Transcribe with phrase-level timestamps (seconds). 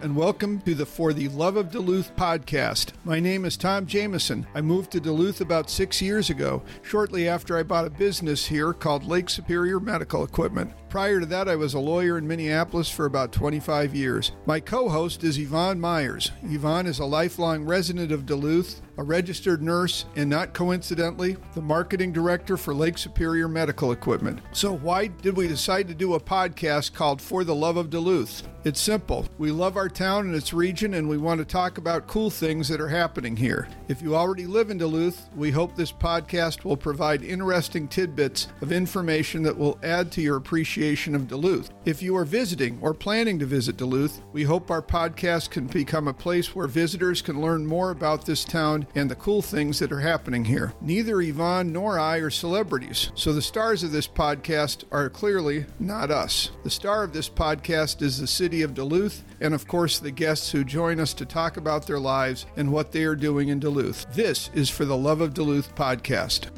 [0.00, 2.92] and welcome to the For the Love of Duluth podcast.
[3.04, 4.46] My name is Tom Jameson.
[4.54, 8.72] I moved to Duluth about six years ago, shortly after I bought a business here
[8.72, 10.72] called Lake Superior Medical Equipment.
[10.88, 14.32] Prior to that, I was a lawyer in Minneapolis for about 25 years.
[14.46, 16.30] My co host is Yvonne Myers.
[16.44, 22.12] Yvonne is a lifelong resident of Duluth, a registered nurse, and not coincidentally, the marketing
[22.12, 24.40] director for Lake Superior Medical Equipment.
[24.52, 28.42] So, why did we decide to do a podcast called For the Love of Duluth?
[28.64, 29.24] It's simple.
[29.38, 32.68] We love our town and its region, and we want to talk about cool things
[32.68, 33.68] that are happening here.
[33.86, 38.72] If you already live in Duluth, we hope this podcast will provide interesting tidbits of
[38.72, 41.70] information that will add to your appreciation of Duluth.
[41.84, 46.08] If you are visiting or planning to visit Duluth, we hope our podcast can become
[46.08, 49.92] a place where visitors can learn more about this town and the cool things that
[49.92, 50.72] are happening here.
[50.80, 56.10] Neither Yvonne nor I are celebrities, so the stars of this podcast are clearly not
[56.10, 56.50] us.
[56.64, 60.50] The star of this podcast is the city of Duluth, and of course, the guests
[60.52, 64.06] who join us to talk about their lives and what they are doing in Duluth.
[64.14, 66.48] This is For the Love of Duluth podcast.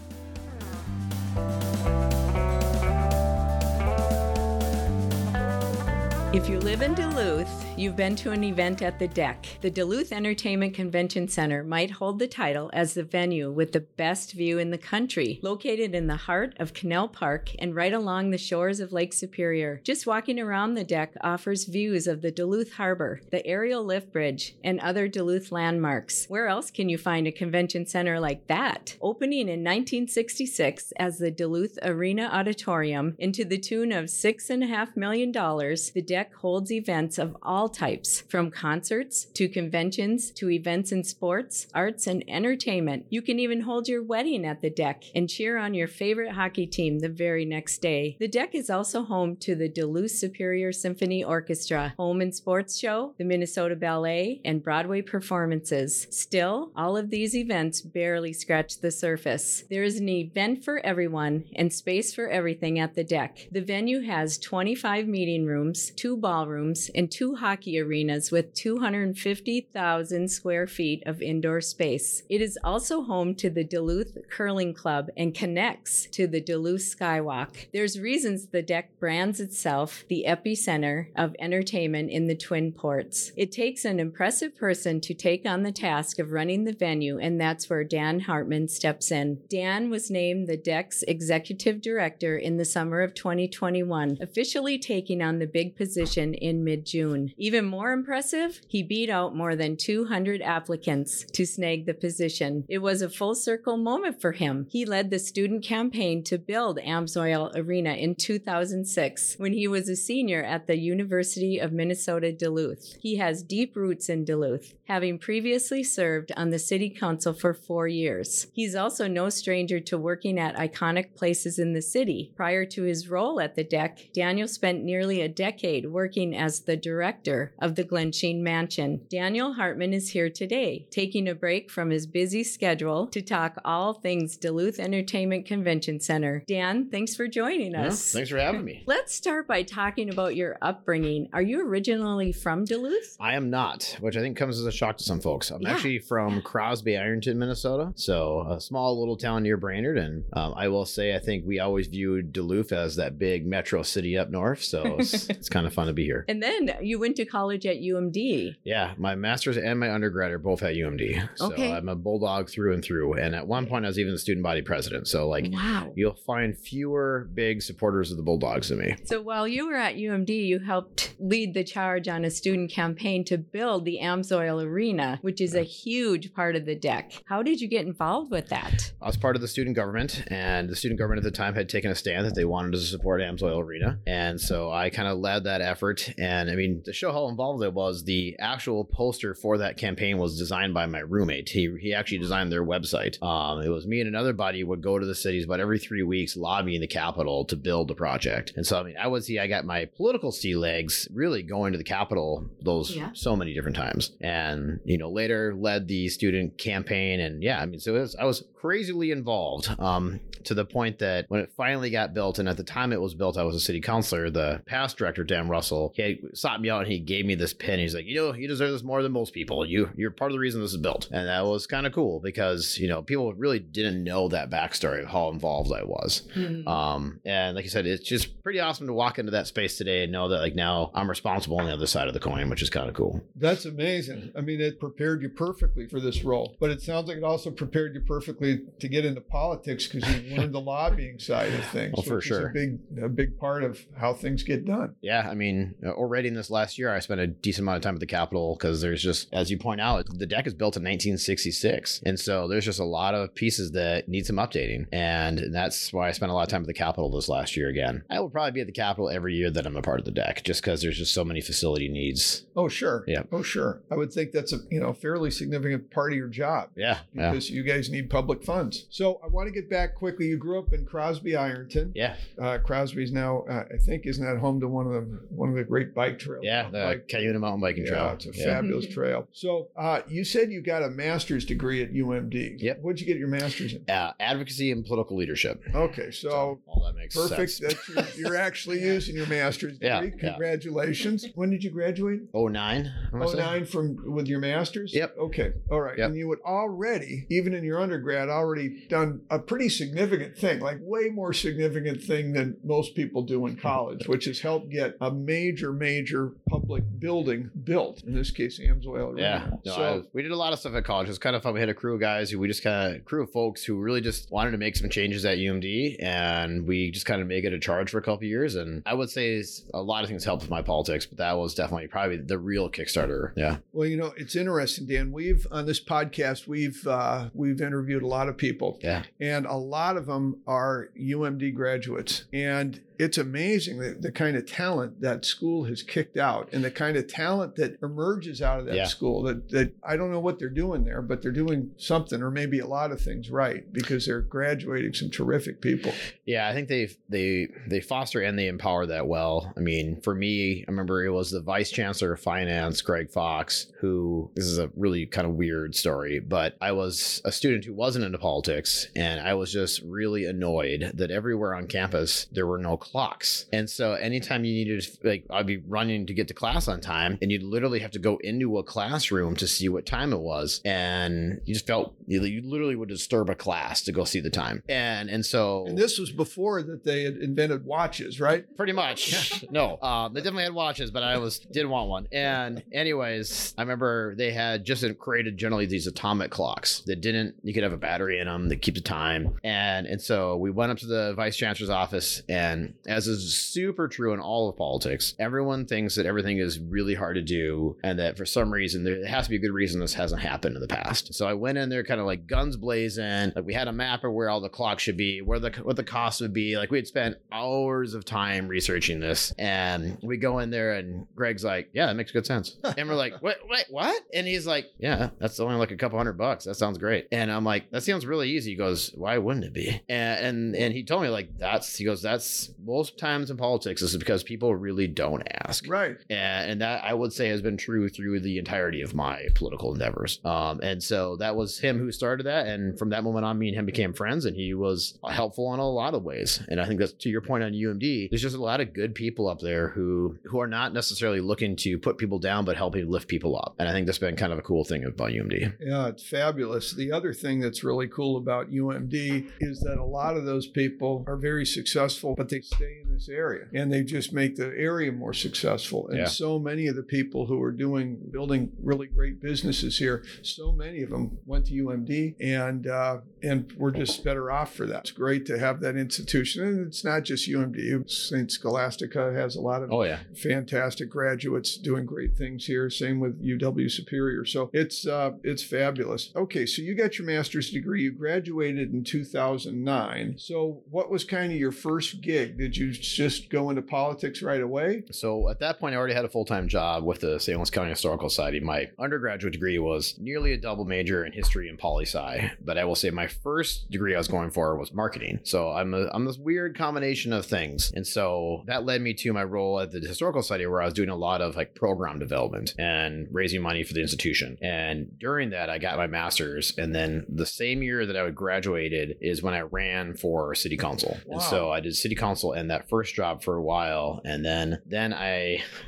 [6.32, 7.48] If you live in Duluth,
[7.80, 9.46] you've been to an event at the Deck.
[9.60, 14.32] The Duluth Entertainment Convention Center might hold the title as the venue with the best
[14.32, 18.38] view in the country, located in the heart of Canal Park and right along the
[18.38, 19.80] shores of Lake Superior.
[19.82, 24.54] Just walking around the Deck offers views of the Duluth Harbor, the aerial lift bridge,
[24.62, 26.26] and other Duluth landmarks.
[26.28, 28.96] Where else can you find a convention center like that?
[29.00, 36.04] Opening in 1966 as the Duluth Arena Auditorium into the tune of $6.5 million, the
[36.06, 41.66] Deck Deck holds events of all types, from concerts to conventions to events in sports,
[41.74, 43.06] arts, and entertainment.
[43.08, 46.66] You can even hold your wedding at the Deck and cheer on your favorite hockey
[46.66, 48.16] team the very next day.
[48.20, 53.14] The Deck is also home to the Duluth Superior Symphony Orchestra, home and sports show,
[53.16, 56.06] the Minnesota Ballet, and Broadway performances.
[56.10, 59.64] Still, all of these events barely scratch the surface.
[59.70, 63.48] There is an event for everyone and space for everything at the Deck.
[63.50, 70.28] The venue has 25 meeting rooms, two two ballrooms, and two hockey arenas with 250,000
[70.28, 72.22] square feet of indoor space.
[72.28, 77.68] It is also home to the Duluth Curling Club and connects to the Duluth Skywalk.
[77.72, 83.32] There's reasons the deck brands itself the epicenter of entertainment in the Twin Ports.
[83.36, 87.40] It takes an impressive person to take on the task of running the venue, and
[87.40, 89.40] that's where Dan Hartman steps in.
[89.48, 95.38] Dan was named the deck's executive director in the summer of 2021, officially taking on
[95.38, 97.32] the big position position in mid June.
[97.50, 102.64] Even more impressive, he beat out more than 200 applicants to snag the position.
[102.68, 104.68] It was a full circle moment for him.
[104.70, 109.96] He led the student campaign to build Amsoil Arena in 2006 when he was a
[109.96, 112.96] senior at the University of Minnesota Duluth.
[113.00, 117.88] He has deep roots in Duluth, having previously served on the city council for four
[117.88, 118.46] years.
[118.52, 122.32] He's also no stranger to working at iconic places in the city.
[122.36, 126.76] Prior to his role at the deck, Daniel spent nearly a decade working as the
[126.76, 129.00] director of the Glensheen Mansion.
[129.08, 133.94] Daniel Hartman is here today, taking a break from his busy schedule to talk all
[133.94, 136.44] things Duluth Entertainment Convention Center.
[136.46, 138.12] Dan, thanks for joining us.
[138.12, 138.82] Yeah, thanks for having me.
[138.86, 141.28] Let's start by talking about your upbringing.
[141.32, 143.16] Are you originally from Duluth?
[143.20, 145.50] I am not, which I think comes as a shock to some folks.
[145.50, 145.72] I'm yeah.
[145.72, 149.98] actually from Crosby, Ironton, Minnesota, so a small little town near Brainerd.
[149.98, 153.82] And um, I will say, I think we always viewed Duluth as that big metro
[153.82, 156.24] city up north, so it's, it's kind of fun to be here.
[156.28, 158.56] And then you went to college at UMD.
[158.64, 161.28] Yeah, my master's and my undergrad are both at UMD.
[161.36, 161.72] So okay.
[161.72, 163.14] I'm a bulldog through and through.
[163.14, 165.08] And at one point, I was even the student body president.
[165.08, 168.96] So like, wow, you'll find fewer big supporters of the Bulldogs than me.
[169.04, 173.24] So while you were at UMD, you helped lead the charge on a student campaign
[173.24, 175.60] to build the Amsoil Arena, which is yeah.
[175.60, 177.12] a huge part of the deck.
[177.26, 178.92] How did you get involved with that?
[179.00, 181.68] I was part of the student government, and the student government at the time had
[181.68, 185.18] taken a stand that they wanted to support Amsoil Arena, and so I kind of
[185.18, 186.12] led that effort.
[186.18, 190.18] And I mean, to show how involved it was, the actual poster for that campaign
[190.18, 191.48] was designed by my roommate.
[191.48, 193.22] He, he actually designed their website.
[193.22, 196.02] Um, it was me and another buddy would go to the cities about every three
[196.02, 198.52] weeks lobbying the Capitol to build the project.
[198.56, 201.72] And so, I mean, I was, he, I got my political sea legs really going
[201.72, 203.10] to the Capitol those yeah.
[203.14, 204.12] so many different times.
[204.20, 207.20] And, you know, later led the student campaign.
[207.20, 211.24] And yeah, I mean, so was, I was crazily involved um, to the point that
[211.28, 213.60] when it finally got built, and at the time it was built, I was a
[213.60, 215.92] city councilor, the past director, Dan Russell.
[215.96, 217.78] He sought me out and he gave me this pin.
[217.78, 219.66] He's like, you know, you deserve this more than most people.
[219.66, 222.20] You you're part of the reason this is built, and that was kind of cool
[222.20, 226.28] because you know people really didn't know that backstory of how involved I was.
[226.34, 226.66] Hmm.
[226.66, 230.02] Um, and like I said, it's just pretty awesome to walk into that space today
[230.02, 232.62] and know that like now I'm responsible on the other side of the coin, which
[232.62, 233.20] is kind of cool.
[233.36, 234.32] That's amazing.
[234.36, 237.50] I mean, it prepared you perfectly for this role, but it sounds like it also
[237.50, 241.94] prepared you perfectly to get into politics because you learned the lobbying side of things.
[241.96, 242.48] Well, for which is sure.
[242.48, 244.94] a big, a big part of how things get done.
[245.00, 247.82] Yeah, I mean, uh, already in this last year, I spent a decent amount of
[247.82, 250.76] time at the Capitol because there's just, as you point out, the deck is built
[250.76, 255.52] in 1966, and so there's just a lot of pieces that need some updating, and
[255.52, 257.68] that's why I spent a lot of time at the Capitol this last year.
[257.68, 260.04] Again, I will probably be at the Capitol every year that I'm a part of
[260.04, 262.44] the deck, just because there's just so many facility needs.
[262.56, 263.04] Oh, sure.
[263.06, 263.22] Yeah.
[263.32, 263.80] Oh, sure.
[263.90, 266.70] I would think that's a you know fairly significant part of your job.
[266.76, 268.86] Yeah, yeah, Because you guys need public funds.
[268.90, 270.26] So I want to get back quickly.
[270.26, 271.92] You grew up in Crosby, Ironton.
[271.94, 275.00] yeah, Uh, Crosby's now, uh, I think, isn't that home to one of the
[275.34, 276.44] one of the great bike trails?
[276.44, 276.68] yeah.
[276.80, 278.10] The Like, Cuyuna Mountain Biking yeah, Trail.
[278.14, 278.44] it's a Yeah.
[278.60, 279.28] fabulous trail.
[279.32, 282.56] So uh, you said you got a master's degree at UMD.
[282.58, 282.80] Yep.
[282.82, 283.84] What'd you get your master's in?
[283.88, 285.62] Uh, advocacy and political leadership.
[285.74, 287.50] Okay, so all that makes perfect.
[287.52, 287.74] sense.
[287.94, 289.88] That's your, you're actually using your master's degree.
[289.88, 290.30] Yeah, yeah.
[290.30, 291.26] Congratulations.
[291.34, 292.20] When did you graduate?
[292.34, 292.86] Oh nine.
[293.12, 293.38] I wanna Oh say?
[293.38, 294.94] nine from with your master's.
[294.94, 295.16] Yep.
[295.18, 295.52] Okay.
[295.70, 295.96] All right.
[295.98, 296.08] Yep.
[296.08, 300.78] And you had already, even in your undergrad, already done a pretty significant thing, like
[300.80, 305.10] way more significant thing than most people do in college, which is help get a
[305.12, 308.04] major, major public building built.
[308.04, 309.18] In this case, Amsoil.
[309.18, 311.06] Yeah, no, so I- we did a lot of stuff at college.
[311.08, 311.54] It was kind of fun.
[311.54, 313.76] We had a crew of guys who we just kind of crew of folks who
[313.80, 317.44] really just wanted to make some changes at UMD, and we just kind of made
[317.44, 318.54] it a charge for a couple years.
[318.54, 319.42] And I would say
[319.74, 322.70] a lot of things helped with my politics, but that was definitely probably the real
[322.70, 323.32] Kickstarter.
[323.36, 325.10] Yeah, Well, you know, it's interesting, Dan.
[325.12, 329.56] We've on this podcast, we've uh, we've interviewed a lot of people, yeah, and a
[329.56, 332.24] lot of them are UMD graduates.
[332.32, 336.70] And it's amazing the, the kind of talent that school has kicked out and the
[336.70, 338.84] kind of talent that emerges out of that Yeah.
[338.86, 342.30] school that, that I don't know what they're doing there, but they're doing something or
[342.30, 345.92] maybe a lot of things right because they're graduating some terrific people.
[346.26, 346.48] yeah.
[346.48, 349.52] I think they they they foster and they empower that well.
[349.56, 353.66] I mean, for me, I remember it was the vice chancellor of finance, Greg Fox,
[353.80, 357.72] who this is a really kind of weird story, but I was a student who
[357.74, 362.58] wasn't into politics, and I was just really annoyed that everywhere on campus there were
[362.58, 363.46] no clocks.
[363.52, 367.18] And so anytime you needed, like, I'd be running to get to class on time,
[367.22, 370.60] and you'd literally have to go into a classroom to see what time it was,
[370.64, 374.30] and you just felt you, you literally would disturb a class to go see the
[374.30, 374.62] time.
[374.68, 378.44] And and so And this was before that they had invented watches, right?
[378.56, 382.62] pretty much no um, they definitely had watches but i was didn't want one and
[382.72, 387.62] anyways i remember they had just created generally these atomic clocks that didn't you could
[387.62, 390.78] have a battery in them that keep the time and and so we went up
[390.78, 395.66] to the vice chancellor's office and as is super true in all of politics everyone
[395.66, 399.24] thinks that everything is really hard to do and that for some reason there has
[399.24, 401.14] to be a good reason this hasn't happened in the past.
[401.14, 404.04] So i went in there kind of like guns blazing like we had a map
[404.04, 406.56] of where all the clocks should be where the what the cost would be.
[406.56, 411.06] Like we had spent hours of time researching this and we go in there and
[411.14, 412.56] greg's like yeah that makes good sense.
[412.80, 414.00] And we're like wait wait what?
[414.14, 416.44] And he's like yeah that's only like a couple hundred bucks.
[416.44, 417.08] That sounds great.
[417.12, 418.52] And i'm like that sounds really easy.
[418.52, 419.80] He goes why wouldn't it be?
[419.88, 423.80] And and, and he told me like that's he goes that's most times in politics
[423.80, 425.96] this is because people really don't ask Right.
[426.08, 429.72] and, and that I would say has been true through the entirety of my political
[429.72, 430.20] endeavors.
[430.24, 433.48] Um, and so that was him who started that, and from that moment on, me
[433.48, 436.42] and him became friends, and he was helpful in a lot of ways.
[436.48, 438.10] And I think that's to your point on UMD.
[438.10, 441.56] There's just a lot of good people up there who who are not necessarily looking
[441.56, 443.54] to put people down, but helping lift people up.
[443.58, 445.54] And I think that's been kind of a cool thing about UMD.
[445.60, 446.72] Yeah, it's fabulous.
[446.72, 451.04] The other thing that's really cool about UMD is that a lot of those people
[451.06, 454.92] are very successful, but they stay in this area and they just make the area
[454.92, 455.88] more successful.
[455.88, 456.04] And Yeah.
[456.06, 460.82] so many of the people who are doing building really great businesses here, so many
[460.82, 464.80] of them went to UMD and uh, and we're just better off for that.
[464.80, 467.90] It's great to have that institution, and it's not just UMD.
[467.90, 472.70] Saint Scholastica has a lot of Oh yeah, fantastic graduates doing great things here.
[472.70, 474.24] Same with UW Superior.
[474.24, 476.10] So it's uh, it's fabulous.
[476.16, 477.82] Okay, so you got your master's degree.
[477.82, 480.14] You graduated in 2009.
[480.18, 482.36] So what was kind of your first gig?
[482.40, 484.84] Did you just go into politics right away?
[484.92, 487.36] So at that point, I already had a full time job with the St.
[487.36, 488.40] Louis County Historical Society.
[488.40, 492.64] My undergraduate degree was nearly a double major in history and poli sci, but I
[492.64, 495.20] will say my first degree I was going for was marketing.
[495.22, 499.12] So I'm a, I'm this weird combination of things, and so that led me to
[499.12, 501.98] my role at the Historical Society, where I was doing a lot of like program
[501.98, 504.38] development and raising money for the institution.
[504.40, 508.96] And during that, I got my master's, and then the same year that I graduated
[509.02, 510.96] is when I ran for city council.
[511.04, 511.18] Wow.
[511.18, 514.40] And so I did city council and that first job for a while, and then
[514.40, 515.14] then then I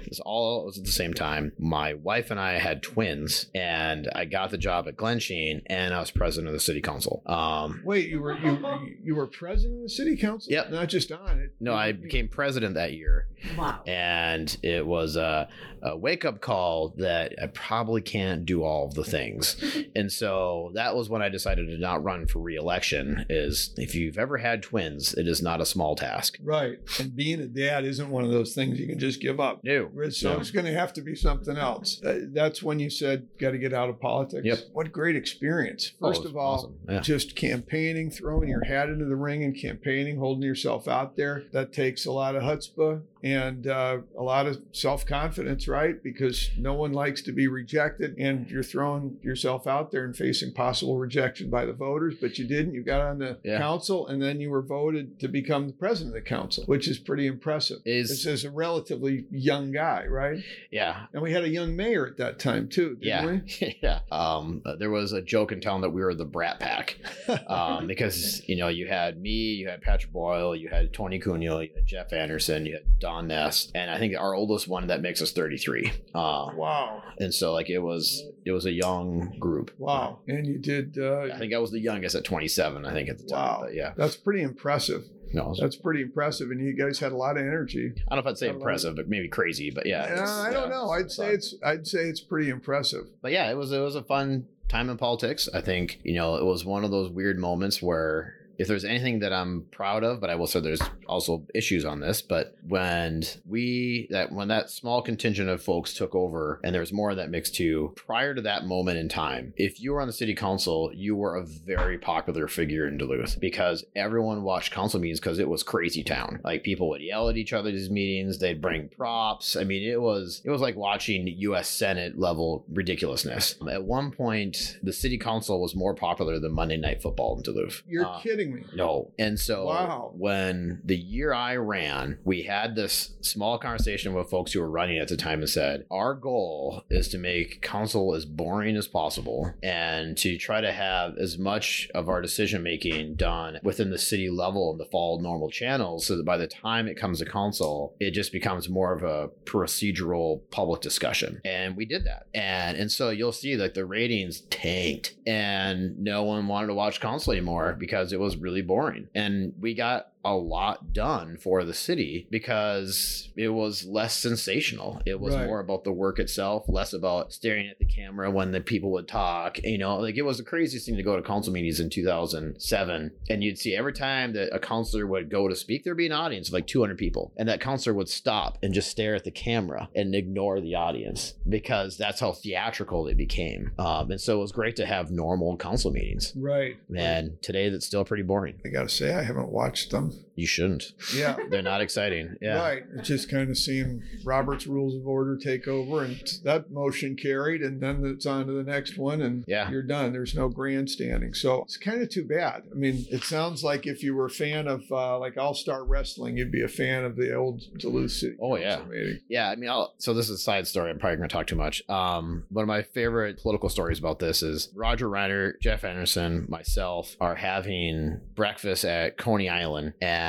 [0.03, 1.53] it was all it was at the same time.
[1.59, 6.01] My wife and I had twins, and I got the job at Glensheen, and I
[6.01, 7.23] was president of the city council.
[7.27, 10.53] Um, Wait, you were you you were president of the city council?
[10.53, 10.71] Yep.
[10.71, 11.55] Not just on it.
[11.61, 13.27] no, I became president that year,
[13.59, 13.83] Wow.
[13.87, 15.49] and it was a,
[15.83, 19.57] a wake up call that I probably can't do all of the things.
[19.97, 23.27] and so that was when I decided to not run for reelection.
[23.29, 26.39] Is if you've ever had twins, it is not a small task.
[26.43, 26.52] Right.
[27.01, 29.61] And being a dad isn't one of those things you can just give up.
[29.65, 30.41] No, So No.
[30.41, 32.01] it's going to have to be something else.
[32.05, 34.45] Uh, That's when you said, got to get out of politics.
[34.45, 34.59] Yep.
[34.73, 35.93] What great experience.
[36.01, 36.75] Oh, First was of all, awesome.
[36.89, 37.01] Yeah.
[37.01, 41.45] just campaigning, throwing your hat into the ring and campaigning, holding yourself out there.
[41.53, 46.03] That takes a lot of chutzpah and uh, a lot of self confidence, right?
[46.03, 50.53] Because no one likes to be rejected, and you're throwing yourself out there and facing
[50.53, 52.15] possible rejection by the voters.
[52.21, 52.75] But you didn't.
[52.75, 53.59] You got on the Yeah.
[53.59, 56.99] council, and then you were voted to become the president of the council, which is
[56.99, 57.79] pretty impressive.
[57.85, 60.39] Is- this is a relatively young guy, right?
[60.71, 63.79] yeah, And we had a young mayor at that time too, didn't yeah, we?
[63.83, 64.01] yeah.
[64.11, 66.97] Um, there was a joke in town that we were the Brat Pack
[67.49, 71.63] um, because you know you had me, you had Patrick Boyle, you had Tony Cunha,
[71.67, 75.03] you had Jeff Anderson, you had Don Ness, and I think our oldest one that
[75.03, 75.93] makes us 33.
[76.15, 79.71] Uh, wow, and so like it was it was a young group.
[79.79, 80.19] wow.
[80.29, 80.97] And you did.
[80.99, 82.85] Uh, I think I was the youngest at 27.
[82.87, 83.39] I think at the time.
[83.39, 83.61] Wow.
[83.65, 85.03] But yeah, That's pretty impressive.
[85.33, 87.93] no, That's pretty impressive, and you guys had a lot of energy.
[88.09, 89.71] I don't know if I'd say I impressive, but maybe crazy.
[89.71, 90.91] But yeah, Yeah, it's- I don't yeah, know.
[90.91, 91.35] I'd say fun.
[91.35, 93.05] it's I'd say it's pretty impressive.
[93.23, 95.49] but yeah, it was it was a fun time in politics.
[95.53, 99.21] I think you know it was one of those weird moments where if there's anything
[99.21, 102.23] that I'm proud of, but I will say there's also issues on this.
[102.23, 107.11] But when we that when that small contingent of folks took over, and there's more
[107.11, 107.93] of that mix too.
[107.97, 111.37] Prior to that moment in time, if you were on the city council, you were
[111.37, 116.03] a very popular figure in Duluth because everyone watched council meetings because it was crazy
[116.03, 116.41] town.
[116.45, 118.39] Like people would yell at each other at these meetings.
[118.39, 119.57] They'd bring props.
[119.57, 121.69] I mean, it was it was like watching U.S.
[121.69, 123.57] Senate level ridiculousness.
[123.71, 127.83] At one point, the city council was more popular than Monday Night Football in Duluth.
[127.89, 128.65] You're Uh, kidding me.
[128.75, 129.11] no.
[129.19, 130.13] And so Wow.
[130.17, 134.99] when the year I ran, we had this small conversation with folks who were running
[134.99, 139.53] at the time and said, Our goal is to make council as boring as possible
[139.63, 144.29] and to try to have as much of our decision making done within the city
[144.31, 147.95] level and the fall normal channels so that by the time it comes to council,
[148.01, 151.41] it just becomes more of a procedural public discussion.
[151.45, 152.27] And we did that.
[152.35, 157.01] And and so you'll see like the ratings tanked and no one wanted to watch
[157.01, 159.09] council anymore because it was really boring.
[159.15, 165.01] And we got a lot done for the city because it was less sensational.
[165.07, 165.47] It was Right.
[165.47, 169.09] more about the work itself, less about staring at the camera when the people would
[169.09, 169.63] talk.
[169.65, 173.13] You know, like it was the craziest thing to go to council meetings in 2007.
[173.31, 176.13] And you'd see every time that a counselor would go to speak, there'd be an
[176.13, 177.33] audience of like 200 people.
[177.37, 181.35] And that counselor would stop and just stare at the camera and ignore the audience
[181.49, 183.73] because that's how theatrical it became.
[183.79, 186.33] Um, and so it was great to have normal council meetings.
[186.37, 186.77] Right.
[186.95, 188.61] And today that's still pretty boring.
[188.65, 190.93] I got to say, I haven't watched them love you shouldn't.
[191.15, 191.37] Yeah.
[191.51, 192.37] They're not exciting.
[192.41, 192.59] Yeah.
[192.59, 192.83] Right.
[192.97, 197.63] It just kind of seemed Robert's Rules of Order take over, and that motion carried,
[197.63, 199.71] and then it's on to the next one, and Yeah.
[199.71, 200.13] you're done.
[200.13, 201.35] There's no grandstanding.
[201.35, 202.63] So it's kind of too bad.
[202.71, 205.85] I mean, it sounds like if you were a fan of uh, like All Star
[205.85, 208.37] Wrestling, you'd be a fan of the old Duluth City.
[208.41, 208.81] Oh, yeah.
[208.89, 209.19] Meeting.
[209.29, 210.91] Yeah, I mean, I'll, so this is a side story.
[210.91, 211.83] I'm probably going to talk too much.
[211.89, 217.17] Um, one of my favorite political stories about this is Roger Reinert, Jeff Anderson, myself
[217.21, 220.23] are having breakfast at Coney Island, and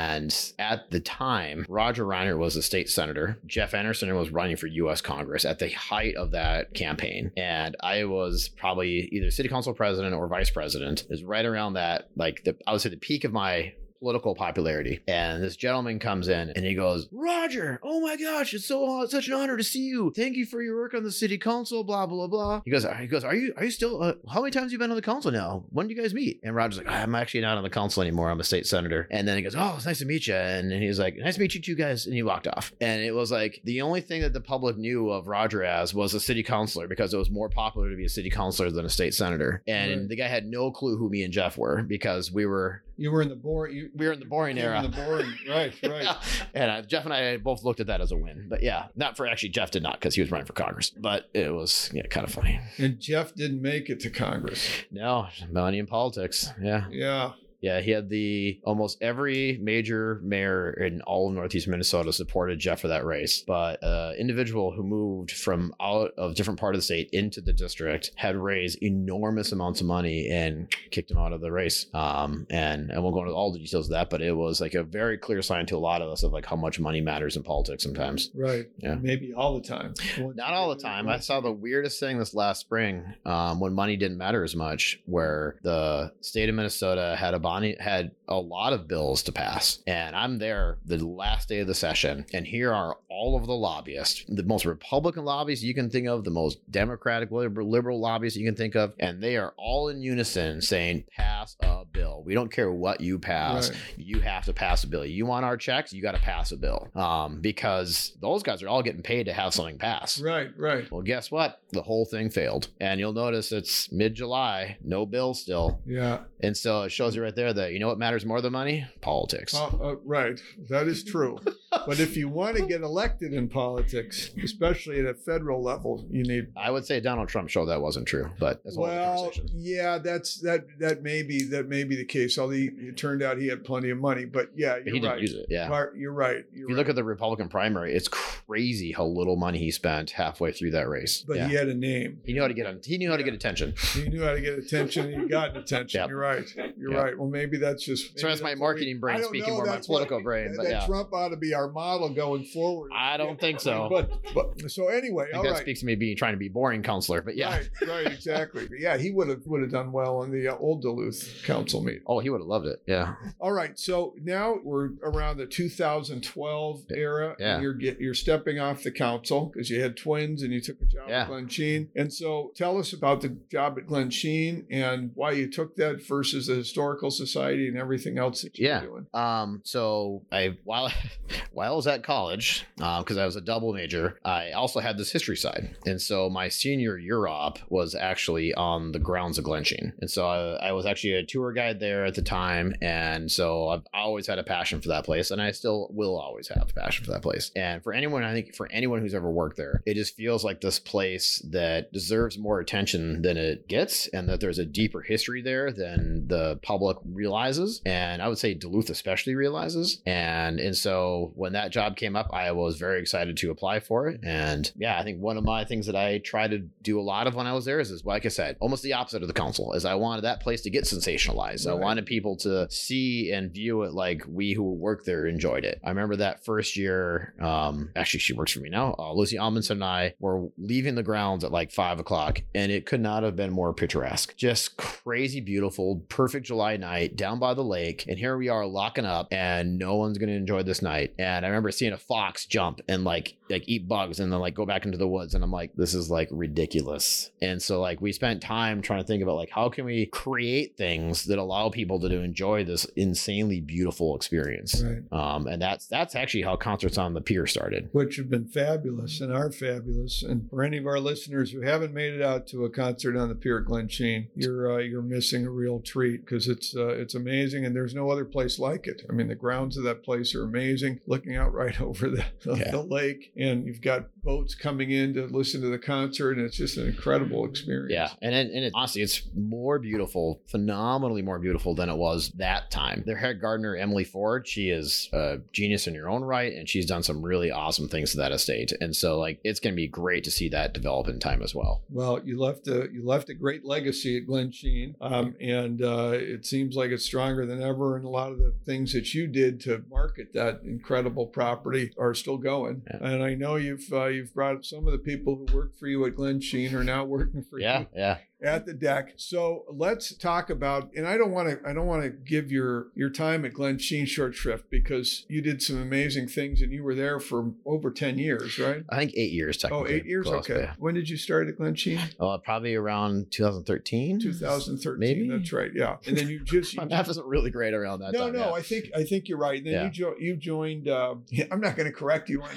[0.58, 3.38] at the time, Roger Reinert was a state senator.
[3.46, 5.00] Jeff Anderson was running for U.S.
[5.00, 10.14] Congress at the height of that campaign, and I was probably either city council president
[10.14, 11.04] or vice president.
[11.08, 15.00] Was right around that, like the I would say the peak of my political popularity.
[15.08, 19.12] And this gentleman comes in and he goes, Roger, oh my gosh, it's so it's
[19.12, 20.12] such an honor to see you.
[20.14, 22.60] Thank you for your work on the city council, blah, blah, blah.
[22.66, 24.78] He goes, he goes, are you are you still uh, how many times have you
[24.78, 25.64] been on the council now?
[25.70, 26.40] When do you guys meet?
[26.42, 28.28] And Roger's like, I'm actually not on the council anymore.
[28.30, 29.08] I'm a state senator.
[29.10, 30.34] And then he goes, Oh, it's nice to meet you.
[30.34, 32.04] And then he's like, Nice to meet you two guys.
[32.04, 32.74] And he walked off.
[32.82, 36.12] And it was like the only thing that the public knew of Roger as was
[36.12, 38.90] a city councilor because it was more popular to be a city councilor than a
[38.90, 39.62] state senator.
[39.66, 40.08] And Right.
[40.10, 43.22] the guy had no clue who me and Jeff were because we were You were
[43.22, 43.74] in the boring.
[43.74, 44.82] You, we were in the boring era.
[44.82, 45.32] in the boring.
[45.48, 45.72] Right.
[45.84, 46.06] Right.
[46.54, 48.46] and uh, Jeff and I both looked at that as a win.
[48.48, 50.90] But yeah, not for actually Jeff did not because he was running for Congress.
[50.90, 52.60] But it was yeah, kind of funny.
[52.78, 54.68] And Jeff didn't make it to Congress.
[54.90, 56.52] No, money in politics.
[56.60, 57.32] Yeah, Yeah.
[57.64, 62.80] Yeah, he had the almost every major mayor in all of Northeast Minnesota supported Jeff
[62.82, 63.42] for that race.
[63.46, 67.54] But uh individual who moved from out of different part of the state into the
[67.54, 71.86] district had raised enormous amounts of money and kicked him out of the race.
[71.94, 74.74] Um, and I won't go into all the details of that, but it was like
[74.74, 77.36] a very clear sign to a lot of us of like how much money matters
[77.36, 78.30] in politics sometimes.
[78.34, 78.66] Right.
[78.78, 78.96] Yeah.
[78.96, 79.94] Maybe all the time.
[80.18, 81.08] Not all the time.
[81.08, 85.00] I saw the weirdest thing this last spring um, when money didn't matter as much,
[85.06, 89.78] where the state of Minnesota had a body had a lot of bills to pass,
[89.86, 93.54] and I'm there the last day of the session, and here are all of the
[93.54, 98.36] lobbyists, the most Republican lobbyists you can think of, the most Democratic liberal, liberal lobbyists
[98.36, 102.22] you can think of, and they are all in unison saying, "Pass a bill.
[102.26, 103.70] We don't care what you pass.
[103.70, 103.78] Right.
[103.98, 105.04] You have to pass a bill.
[105.04, 105.92] You want our checks?
[105.92, 109.32] You got to pass a bill." Um, because those guys are all getting paid to
[109.32, 110.20] have something pass.
[110.20, 110.90] Right, right.
[110.90, 111.60] Well, guess what?
[111.70, 112.68] The whole thing failed.
[112.80, 115.80] And you'll notice it's mid July, no bill still.
[115.86, 116.20] Yeah.
[116.40, 118.86] And so it shows you right there that you know what matters more than money?
[119.00, 119.54] Politics.
[119.54, 120.40] Uh, uh, right.
[120.68, 121.38] That is true.
[121.70, 126.22] but if you want to get elected in politics, especially at a federal level, you
[126.22, 128.96] need I would say Donald Trump showed that wasn't true, but that's a whole other
[128.96, 129.48] well, conversation.
[129.54, 132.38] yeah, that's that that may be that may be the case.
[132.38, 135.10] Although he, it turned out he had plenty of money, but yeah, you're he didn't
[135.10, 135.20] right.
[135.20, 135.46] use it.
[135.48, 135.68] Yeah.
[135.68, 136.44] Right, You're right.
[136.52, 140.10] You're If you look at the Republican primary, it's crazy how little money he spent
[140.10, 141.24] halfway through that race.
[141.26, 141.48] but yeah.
[141.48, 142.20] he had a name.
[142.24, 142.80] he knew how to get on.
[142.84, 143.74] He knew how to get attention.
[143.94, 145.12] He knew how to get attention.
[145.12, 146.00] and He got attention.
[146.00, 146.08] Yep.
[146.08, 146.54] You're right.
[146.76, 147.02] You're Yep.
[147.04, 147.18] right.
[147.24, 148.18] Well, maybe that's just.
[148.18, 150.54] So maybe that's my marketing we- brain speaking know, more my that's what- political brain,
[150.56, 150.86] but that yeah.
[150.86, 152.90] Trump ought to be our model going forward.
[152.94, 153.88] I don't think so.
[153.94, 155.60] But but so anyway, I think all that right.
[155.60, 157.56] speaks to me being trying to be boring counselor, but yeah.
[157.56, 158.66] Right, right, exactly.
[158.66, 161.82] But yeah, he would have would have done well in the uh, old Duluth council
[161.82, 162.02] meeting.
[162.06, 162.82] Oh, he would have loved it.
[162.86, 163.14] Yeah.
[163.40, 167.36] All right, so now we're around the 2012 era.
[167.38, 167.54] Yeah.
[167.54, 170.80] And you're get, you're stepping off the council because you had twins and you took
[170.80, 171.22] a job Yeah.
[171.22, 171.88] at Glensheen.
[171.96, 176.46] And so tell us about the job at Glensheen and why you took that versus
[176.46, 178.80] the historical society and everything else that you're Yeah.
[178.80, 179.06] doing.
[179.14, 180.90] Um, so I while
[181.52, 185.10] while I was at college, because I was a double major, I also had this
[185.12, 189.92] history side, and so my senior year op was actually on the grounds of Glensheen,
[190.00, 193.68] and so I, I was actually a tour guide there at the time, and so
[193.68, 196.80] I've always had a passion for that place, and I still will always have a
[196.80, 197.50] passion for that place.
[197.56, 200.60] And for anyone, I think for anyone who's ever worked there, it just feels like
[200.60, 205.42] this place that deserves more attention than it gets, and that there's a deeper history
[205.42, 210.00] there than the public realizes, and I would say Duluth especially realizes.
[210.06, 214.08] And and so when that job came up, I was very excited to apply for
[214.08, 214.20] it.
[214.22, 217.26] And yeah, I think one of my things that I try to do a lot
[217.26, 219.34] of when I was there is, is like I said, almost the opposite of the
[219.34, 219.72] council.
[219.72, 221.70] Is I wanted that place to get sensationalized.
[221.70, 225.80] I wanted people to see and view it like we who work there enjoyed it.
[225.84, 227.34] I remember that first year.
[227.40, 228.94] Um, actually, she works for me now.
[228.98, 232.86] Uh, Lucy Amundsen and I were leaving the grounds at like five o'clock, and it
[232.86, 234.36] could not have been more picturesque.
[234.36, 239.04] Just crazy beautiful, perfect July night down by the lake, and here we are locking
[239.04, 241.14] up, and no one's gonna enjoy this night.
[241.18, 244.54] And I remember seeing a fox jump and like like eat bugs, and then like
[244.54, 247.30] go back into the woods, and I'm like, this is like ridiculous.
[247.42, 250.76] And so like we spent time trying to think about like how can we create
[250.76, 254.82] things that allow people to, to enjoy this insanely beautiful experience.
[254.82, 255.02] Right.
[255.12, 257.88] Um, and that's that's actually how concerts on the pier started.
[257.92, 260.22] Which have been fabulous and are fabulous.
[260.22, 263.28] And for any of our listeners who haven't made it out to a concert on
[263.28, 267.14] the pier at Glensheen, you're uh, you're missing a real treat because it's uh, it's
[267.14, 269.02] amazing and there's no other place like it.
[269.08, 271.00] I mean, the grounds of that place are amazing.
[271.06, 272.70] Looking out right over the, the, Yeah.
[272.70, 276.56] the lake, and you've got boats coming in to listen to the concert, and it's
[276.56, 277.92] just an incredible experience.
[277.92, 282.30] Yeah, and it, and it, honestly, it's more beautiful, phenomenally more beautiful than it was
[282.36, 283.02] that time.
[283.06, 286.86] Their head gardener Emily Ford, she is a genius in her own right, and she's
[286.86, 288.72] done some really awesome things to that estate.
[288.80, 291.54] And so, like, it's going to be great to see that develop in time as
[291.54, 291.82] well.
[291.90, 296.46] Well, you left a you left a great legacy at Glensheen, um, and uh, it
[296.46, 297.96] seems like it's stronger than ever.
[297.96, 302.14] And a lot of the things that you did to market that incredible property are
[302.14, 302.82] still going.
[302.86, 302.98] Yeah.
[303.00, 306.04] And I know you've uh, you've brought some of the people who worked for you
[306.06, 308.18] at Glensheen are now working for Yeah, you yeah.
[308.44, 309.14] At the deck.
[309.16, 310.90] So let's talk about.
[310.94, 314.06] And I don't want to I don't want to give your your time at Glensheen
[314.06, 318.18] short shrift because you did some amazing things and you were there for over ten
[318.18, 318.84] years, right?
[318.90, 319.94] I think eight years Oh, technically.
[319.94, 320.26] eight years.
[320.26, 320.60] Close, okay.
[320.64, 320.74] yeah.
[320.78, 322.00] When did you start at Glensheen?
[322.20, 324.20] Uh, probably around 2013.
[324.20, 324.98] 2013.
[324.98, 325.28] Maybe?
[325.28, 325.70] That's right.
[325.74, 325.96] Yeah.
[326.06, 326.76] And then you just.
[326.76, 328.32] My You, math isn't really great around that no, time.
[328.34, 328.38] no.
[328.48, 328.52] yeah.
[328.52, 329.56] I think I think you're right.
[329.58, 329.84] And then Yeah.
[329.84, 330.88] you jo- you joined.
[330.88, 331.14] Uh,
[331.50, 332.48] I'm not going to correct you on,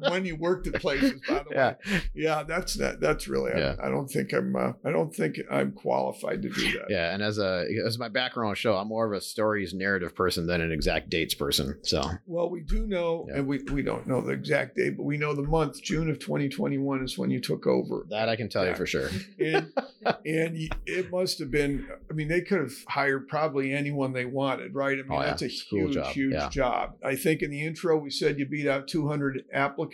[0.10, 1.74] when you worked at places, by the Yeah.
[1.90, 2.00] way.
[2.14, 3.00] Yeah, that's that.
[3.00, 3.52] That's really.
[3.56, 3.76] Yeah.
[3.82, 4.54] I, I don't think I'm.
[4.56, 6.86] Uh, I don't think I'm qualified to do that.
[6.88, 10.46] Yeah, and as a as my background show, I'm more of a stories narrative person
[10.46, 11.78] than an exact dates person.
[11.82, 13.36] So Well, we do know, Yeah.
[13.38, 15.82] and we, we don't know the exact date, but we know the month.
[15.82, 18.04] June of 2021 is when you took over.
[18.10, 18.70] that I can tell Yeah.
[18.70, 19.08] you for sure.
[19.38, 19.72] and
[20.24, 21.86] and it must have been.
[22.10, 24.98] I mean, they could have hired probably anyone they wanted, right?
[24.98, 26.12] I mean, Oh, that's a huge, job.
[26.12, 26.96] huge job.
[27.04, 29.87] I think in the intro we said you beat out 200 applicants.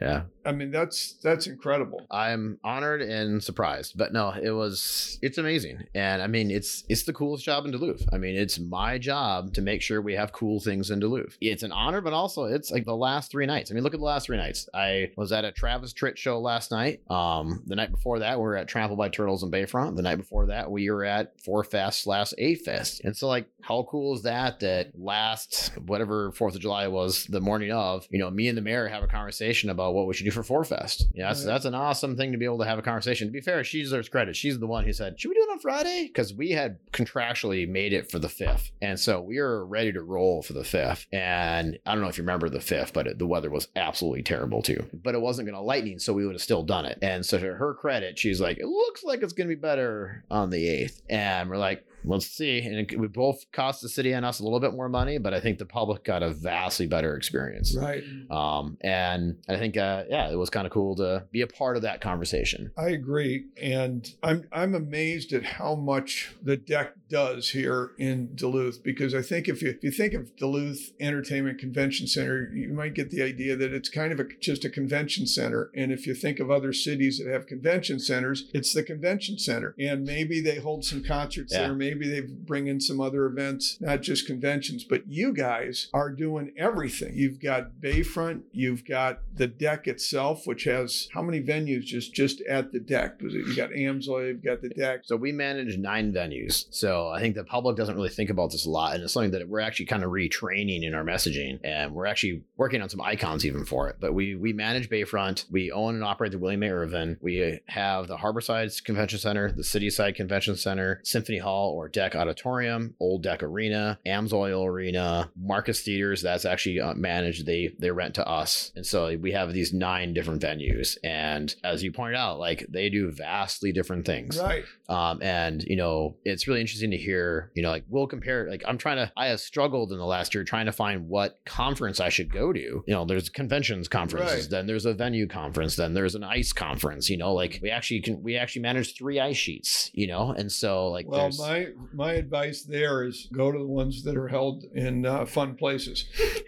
[0.00, 0.22] Yeah.
[0.44, 2.06] I mean, that's that's incredible.
[2.10, 7.04] I'm honored and surprised, but no, it was it's amazing, and I mean it's it's
[7.04, 8.08] the coolest job in Duluth.
[8.12, 11.36] I mean it's my job to make sure we have cool things in Duluth.
[11.40, 13.70] It's an honor, but also it's like the last three nights.
[13.70, 14.68] I mean look at the last three nights.
[14.74, 17.00] I was at a Travis Tritt show last night.
[17.10, 19.96] Um, the night before that we were at Trampled by Turtles in Bayfront.
[19.96, 23.48] The night before that we were at Four Fest slash Eight Fest, and so like
[23.62, 24.60] how cool is that?
[24.60, 28.62] That last whatever Fourth of July was the morning of, you know, me and the
[28.62, 31.08] mayor have a conversation about what we should do for Four Fest.
[31.14, 31.52] Yeah, that's, Right.
[31.52, 33.28] that's an awesome thing to be able to have a conversation.
[33.28, 34.34] To be fair, she deserves credit.
[34.36, 37.68] She's the one who said, "Should we do it on Friday?" Because we had contractually
[37.68, 41.06] made it for the fifth, and so we were ready to roll for the fifth.
[41.12, 44.22] And I don't know if you remember the fifth, but it, the weather was absolutely
[44.22, 44.84] terrible too.
[44.92, 46.98] But it wasn't going to lightning, so we would have still done it.
[47.02, 50.24] And so to her credit, she's like, "It looks like it's going to be better
[50.30, 51.84] on the eighth," and we're like.
[52.04, 52.60] Let's see.
[52.60, 55.34] And it, would both cost the city and us a little bit more money, but
[55.34, 57.76] I think the public got a vastly better experience.
[57.76, 58.02] Right.
[58.30, 61.76] Um, and I think, uh, yeah, it was kind of cool to be a part
[61.76, 62.70] of that conversation.
[62.76, 68.82] I agree, and I'm I'm amazed at how much the deck does here in Duluth.
[68.82, 72.94] Because I think if you if you think of Duluth Entertainment Convention Center, you might
[72.94, 75.70] get the idea that it's kind of a, just a convention center.
[75.76, 79.74] And if you think of other cities that have convention centers, it's the convention center,
[79.78, 81.68] and maybe they hold some concerts Yeah.
[81.68, 81.74] there.
[81.74, 84.84] Maybe they bring in some other events, not just conventions.
[84.84, 87.12] But you guys are doing everything.
[87.14, 92.40] You've got Bayfront, you've got the deck itself, which has how many venues just just
[92.42, 93.16] at the deck?
[93.20, 95.00] You got Amsoil, you've got the deck.
[95.04, 96.66] So we manage nine venues.
[96.70, 98.94] So I think the public doesn't really think about this a lot.
[98.94, 101.58] And it's something that we're actually kind of retraining in our messaging.
[101.64, 103.96] And we're actually working on some icons even for it.
[104.00, 105.50] But we we manage Bayfront.
[105.50, 106.70] We own and operate the William A.
[106.70, 107.18] Irvin.
[107.20, 112.94] We have the Harborside Convention Center, the Cityside Convention Center, Symphony Hall or Deck Auditorium,
[113.00, 116.22] Old Deck Arena, Amsoil Arena, Marcus Theaters.
[116.22, 117.46] That's actually uh, managed.
[117.46, 118.72] They they rent to us.
[118.76, 120.96] And so we have these nine different venues.
[121.02, 124.38] And as you pointed out, like they do vastly different things.
[124.38, 124.64] Right.
[124.88, 128.62] Um, and you know, it's really interesting to hear, you know, like we'll compare, like
[128.66, 132.00] I'm trying to, I have struggled in the last year trying to find what conference
[132.00, 132.60] I should go to.
[132.60, 134.50] You know, there's conventions conferences, Right.
[134.50, 138.00] then there's a venue conference, then there's an ice conference, you know, like we actually
[138.00, 140.30] can, we actually manage three ice sheets, you know?
[140.36, 144.16] And so like, Well, there's, my my advice there is go to the ones that
[144.16, 146.04] are held in uh, fun places,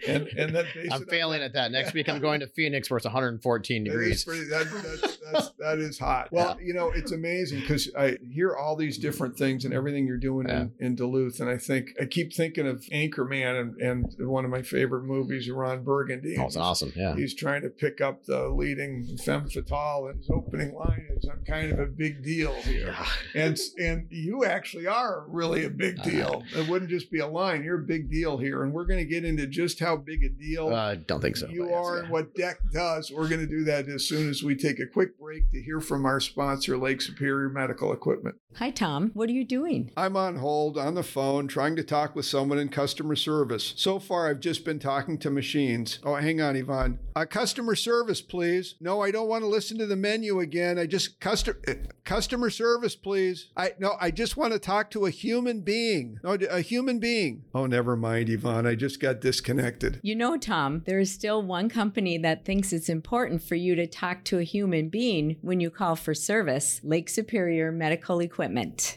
[0.07, 1.71] and and then base I'm it on failing at that.
[1.71, 4.23] Next week, I'm going to Phoenix where it's 114 That is degrees.
[4.25, 4.67] pretty, that,
[5.01, 6.29] that's, that's, that is hot.
[6.35, 10.17] Well, you know, it's amazing because I hear all these different things and everything you're
[10.17, 11.39] doing in, in Duluth.
[11.39, 15.49] And I think, I keep thinking of Anchorman and, and one of my favorite movies,
[15.49, 16.35] Ron Burgundy.
[16.39, 16.91] Oh, it's awesome.
[16.95, 17.15] Yeah.
[17.15, 21.43] He's trying to pick up the leading femme fatale, and his opening line is, "I'm
[21.45, 23.05] kind of a big deal here." Yeah.
[23.35, 26.43] And and you actually are really a big deal.
[26.55, 29.05] It wouldn't just be a line; you're a big deal here, and we're going to
[29.05, 31.47] get into just how big a deal Uh, I don't think so.
[31.49, 32.03] you are yeah.
[32.03, 33.11] and what Deck does.
[33.11, 35.79] We're going to do that as soon as we take a quick break to hear
[35.81, 38.35] from our sponsor, Lake Superior Medical Equipment.
[38.59, 39.11] Hi, Tom.
[39.13, 39.91] What are you doing?
[39.97, 43.73] I'm on hold on the phone trying to talk with someone in customer service.
[43.75, 45.99] So far, I've just been talking to machines.
[46.05, 46.99] Oh, hang on, Yvonne.
[47.17, 48.75] Uh, customer service, please.
[48.79, 50.79] No, I don't want to listen to the menu again.
[50.79, 51.59] I just customer
[52.05, 53.49] customer service, please.
[53.57, 56.19] I no, I just want to talk to a human being.
[56.23, 57.43] No, a human being.
[57.53, 58.65] Oh, never mind, Yvonne.
[58.65, 59.99] I just got disconnected.
[60.01, 63.85] You know, Tom, there is still one company that thinks it's important for you to
[63.85, 68.44] talk to a human being when you call for service Lake Superior Medical Equipment.